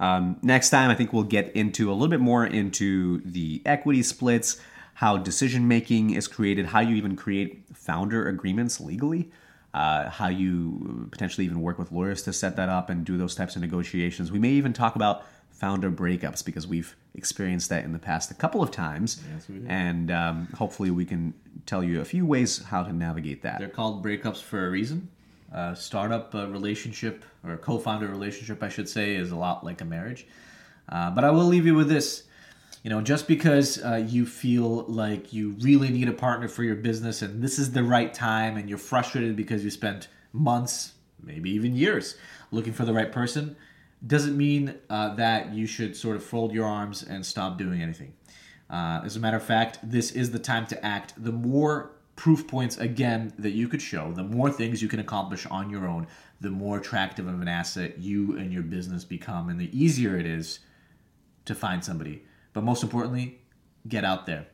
Um, 0.00 0.38
next 0.42 0.70
time, 0.70 0.90
I 0.90 0.96
think 0.96 1.12
we'll 1.12 1.22
get 1.22 1.54
into 1.54 1.88
a 1.90 1.92
little 1.92 2.08
bit 2.08 2.20
more 2.20 2.44
into 2.44 3.20
the 3.24 3.62
equity 3.64 4.02
splits, 4.02 4.60
how 4.94 5.16
decision 5.16 5.66
making 5.66 6.10
is 6.10 6.28
created, 6.28 6.66
how 6.66 6.80
you 6.80 6.96
even 6.96 7.16
create 7.16 7.64
founder 7.72 8.28
agreements 8.28 8.80
legally, 8.80 9.30
uh, 9.72 10.10
how 10.10 10.28
you 10.28 11.08
potentially 11.10 11.44
even 11.44 11.60
work 11.60 11.78
with 11.78 11.92
lawyers 11.92 12.22
to 12.22 12.32
set 12.32 12.56
that 12.56 12.68
up 12.68 12.90
and 12.90 13.04
do 13.04 13.16
those 13.16 13.34
types 13.34 13.56
of 13.56 13.62
negotiations. 13.62 14.30
We 14.30 14.38
may 14.38 14.50
even 14.50 14.72
talk 14.72 14.96
about 14.96 15.24
founder 15.50 15.90
breakups 15.90 16.44
because 16.44 16.66
we've 16.66 16.96
experienced 17.14 17.68
that 17.68 17.84
in 17.84 17.92
the 17.92 17.98
past 17.98 18.30
a 18.30 18.34
couple 18.34 18.62
of 18.62 18.70
times. 18.70 19.22
Yes. 19.32 19.46
And 19.68 20.10
um, 20.10 20.48
hopefully, 20.56 20.90
we 20.90 21.04
can 21.04 21.34
tell 21.66 21.84
you 21.84 22.00
a 22.00 22.04
few 22.04 22.24
ways 22.26 22.64
how 22.64 22.82
to 22.82 22.92
navigate 22.92 23.42
that. 23.42 23.58
They're 23.58 23.68
called 23.68 24.04
breakups 24.04 24.42
for 24.42 24.66
a 24.66 24.70
reason. 24.70 25.08
A 25.52 25.74
startup 25.74 26.34
uh, 26.34 26.48
relationship, 26.48 27.24
or 27.44 27.56
co 27.56 27.78
founder 27.78 28.06
relationship, 28.06 28.62
I 28.62 28.68
should 28.68 28.88
say, 28.88 29.16
is 29.16 29.32
a 29.32 29.36
lot 29.36 29.64
like 29.64 29.80
a 29.80 29.84
marriage. 29.84 30.26
Uh, 30.88 31.10
but 31.10 31.24
I 31.24 31.30
will 31.30 31.44
leave 31.44 31.66
you 31.66 31.74
with 31.74 31.88
this 31.88 32.24
you 32.82 32.88
know, 32.88 33.00
just 33.00 33.28
because 33.28 33.82
uh, 33.84 33.96
you 34.06 34.24
feel 34.24 34.84
like 34.84 35.32
you 35.32 35.50
really 35.60 35.90
need 35.90 36.08
a 36.08 36.12
partner 36.12 36.48
for 36.48 36.62
your 36.62 36.76
business 36.76 37.20
and 37.20 37.42
this 37.42 37.58
is 37.58 37.72
the 37.72 37.82
right 37.82 38.12
time 38.14 38.56
and 38.56 38.68
you're 38.68 38.78
frustrated 38.78 39.36
because 39.36 39.62
you 39.62 39.70
spent 39.70 40.08
months, 40.32 40.94
maybe 41.22 41.50
even 41.50 41.76
years, 41.76 42.16
looking 42.50 42.72
for 42.72 42.84
the 42.84 42.94
right 42.94 43.12
person, 43.12 43.54
doesn't 44.06 44.36
mean 44.36 44.74
uh, 44.88 45.14
that 45.14 45.52
you 45.52 45.66
should 45.66 45.94
sort 45.94 46.16
of 46.16 46.24
fold 46.24 46.52
your 46.52 46.66
arms 46.66 47.02
and 47.02 47.24
stop 47.24 47.58
doing 47.58 47.82
anything. 47.82 48.14
Uh, 48.70 49.02
as 49.04 49.16
a 49.16 49.20
matter 49.20 49.36
of 49.36 49.42
fact, 49.42 49.78
this 49.82 50.12
is 50.12 50.30
the 50.30 50.38
time 50.38 50.66
to 50.66 50.84
act. 50.84 51.12
The 51.22 51.32
more 51.32 51.90
proof 52.16 52.46
points, 52.46 52.78
again, 52.78 53.32
that 53.38 53.50
you 53.50 53.68
could 53.68 53.82
show, 53.82 54.12
the 54.12 54.22
more 54.22 54.50
things 54.50 54.80
you 54.80 54.88
can 54.88 55.00
accomplish 55.00 55.44
on 55.46 55.68
your 55.68 55.86
own, 55.86 56.06
the 56.40 56.50
more 56.50 56.78
attractive 56.78 57.26
of 57.26 57.42
an 57.42 57.48
asset 57.48 57.98
you 57.98 58.38
and 58.38 58.52
your 58.52 58.62
business 58.62 59.04
become, 59.04 59.50
and 59.50 59.60
the 59.60 59.76
easier 59.78 60.16
it 60.16 60.26
is 60.26 60.60
to 61.44 61.54
find 61.54 61.84
somebody 61.84 62.22
but 62.52 62.64
most 62.64 62.82
importantly, 62.82 63.40
get 63.88 64.04
out 64.04 64.26
there. 64.26 64.46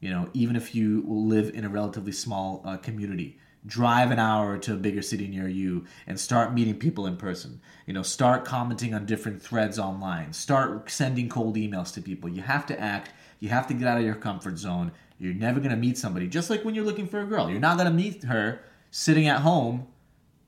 You 0.00 0.10
know, 0.10 0.28
even 0.34 0.56
if 0.56 0.74
you 0.74 1.04
live 1.06 1.54
in 1.54 1.64
a 1.64 1.68
relatively 1.68 2.12
small 2.12 2.62
uh, 2.64 2.76
community, 2.76 3.38
drive 3.66 4.10
an 4.10 4.18
hour 4.18 4.58
to 4.58 4.74
a 4.74 4.76
bigger 4.76 5.00
city 5.00 5.26
near 5.26 5.48
you 5.48 5.86
and 6.06 6.18
start 6.20 6.52
meeting 6.52 6.78
people 6.78 7.06
in 7.06 7.16
person. 7.16 7.60
You 7.86 7.94
know, 7.94 8.02
start 8.02 8.44
commenting 8.44 8.92
on 8.94 9.06
different 9.06 9.40
threads 9.40 9.78
online. 9.78 10.32
Start 10.32 10.90
sending 10.90 11.28
cold 11.28 11.56
emails 11.56 11.92
to 11.94 12.02
people. 12.02 12.28
You 12.28 12.42
have 12.42 12.66
to 12.66 12.78
act. 12.78 13.12
You 13.40 13.48
have 13.48 13.66
to 13.68 13.74
get 13.74 13.88
out 13.88 13.98
of 13.98 14.04
your 14.04 14.14
comfort 14.14 14.58
zone. 14.58 14.92
You're 15.18 15.34
never 15.34 15.60
going 15.60 15.70
to 15.70 15.76
meet 15.76 15.96
somebody. 15.96 16.28
Just 16.28 16.50
like 16.50 16.64
when 16.64 16.74
you're 16.74 16.84
looking 16.84 17.06
for 17.06 17.20
a 17.20 17.26
girl, 17.26 17.48
you're 17.48 17.60
not 17.60 17.78
going 17.78 17.88
to 17.88 17.94
meet 17.94 18.24
her 18.24 18.60
sitting 18.90 19.26
at 19.26 19.40
home, 19.40 19.86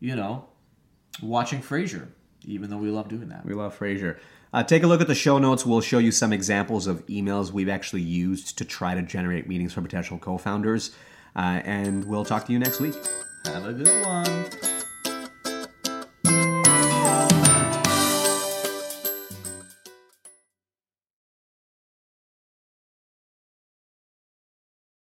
you 0.00 0.14
know, 0.14 0.46
watching 1.22 1.60
Frasier, 1.62 2.08
even 2.44 2.68
though 2.68 2.76
we 2.76 2.90
love 2.90 3.08
doing 3.08 3.28
that. 3.28 3.46
We 3.46 3.54
love 3.54 3.78
Frasier. 3.78 4.18
Uh, 4.52 4.62
take 4.62 4.82
a 4.82 4.86
look 4.86 5.00
at 5.00 5.06
the 5.06 5.14
show 5.14 5.38
notes. 5.38 5.66
We'll 5.66 5.80
show 5.80 5.98
you 5.98 6.12
some 6.12 6.32
examples 6.32 6.86
of 6.86 7.04
emails 7.06 7.50
we've 7.50 7.68
actually 7.68 8.02
used 8.02 8.56
to 8.58 8.64
try 8.64 8.94
to 8.94 9.02
generate 9.02 9.48
meetings 9.48 9.72
for 9.72 9.82
potential 9.82 10.18
co 10.18 10.38
founders. 10.38 10.94
Uh, 11.34 11.60
and 11.64 12.04
we'll 12.04 12.24
talk 12.24 12.46
to 12.46 12.52
you 12.52 12.58
next 12.58 12.80
week. 12.80 12.94
Have 13.44 13.66
a 13.66 13.72
good 13.72 14.06
one. 14.06 14.75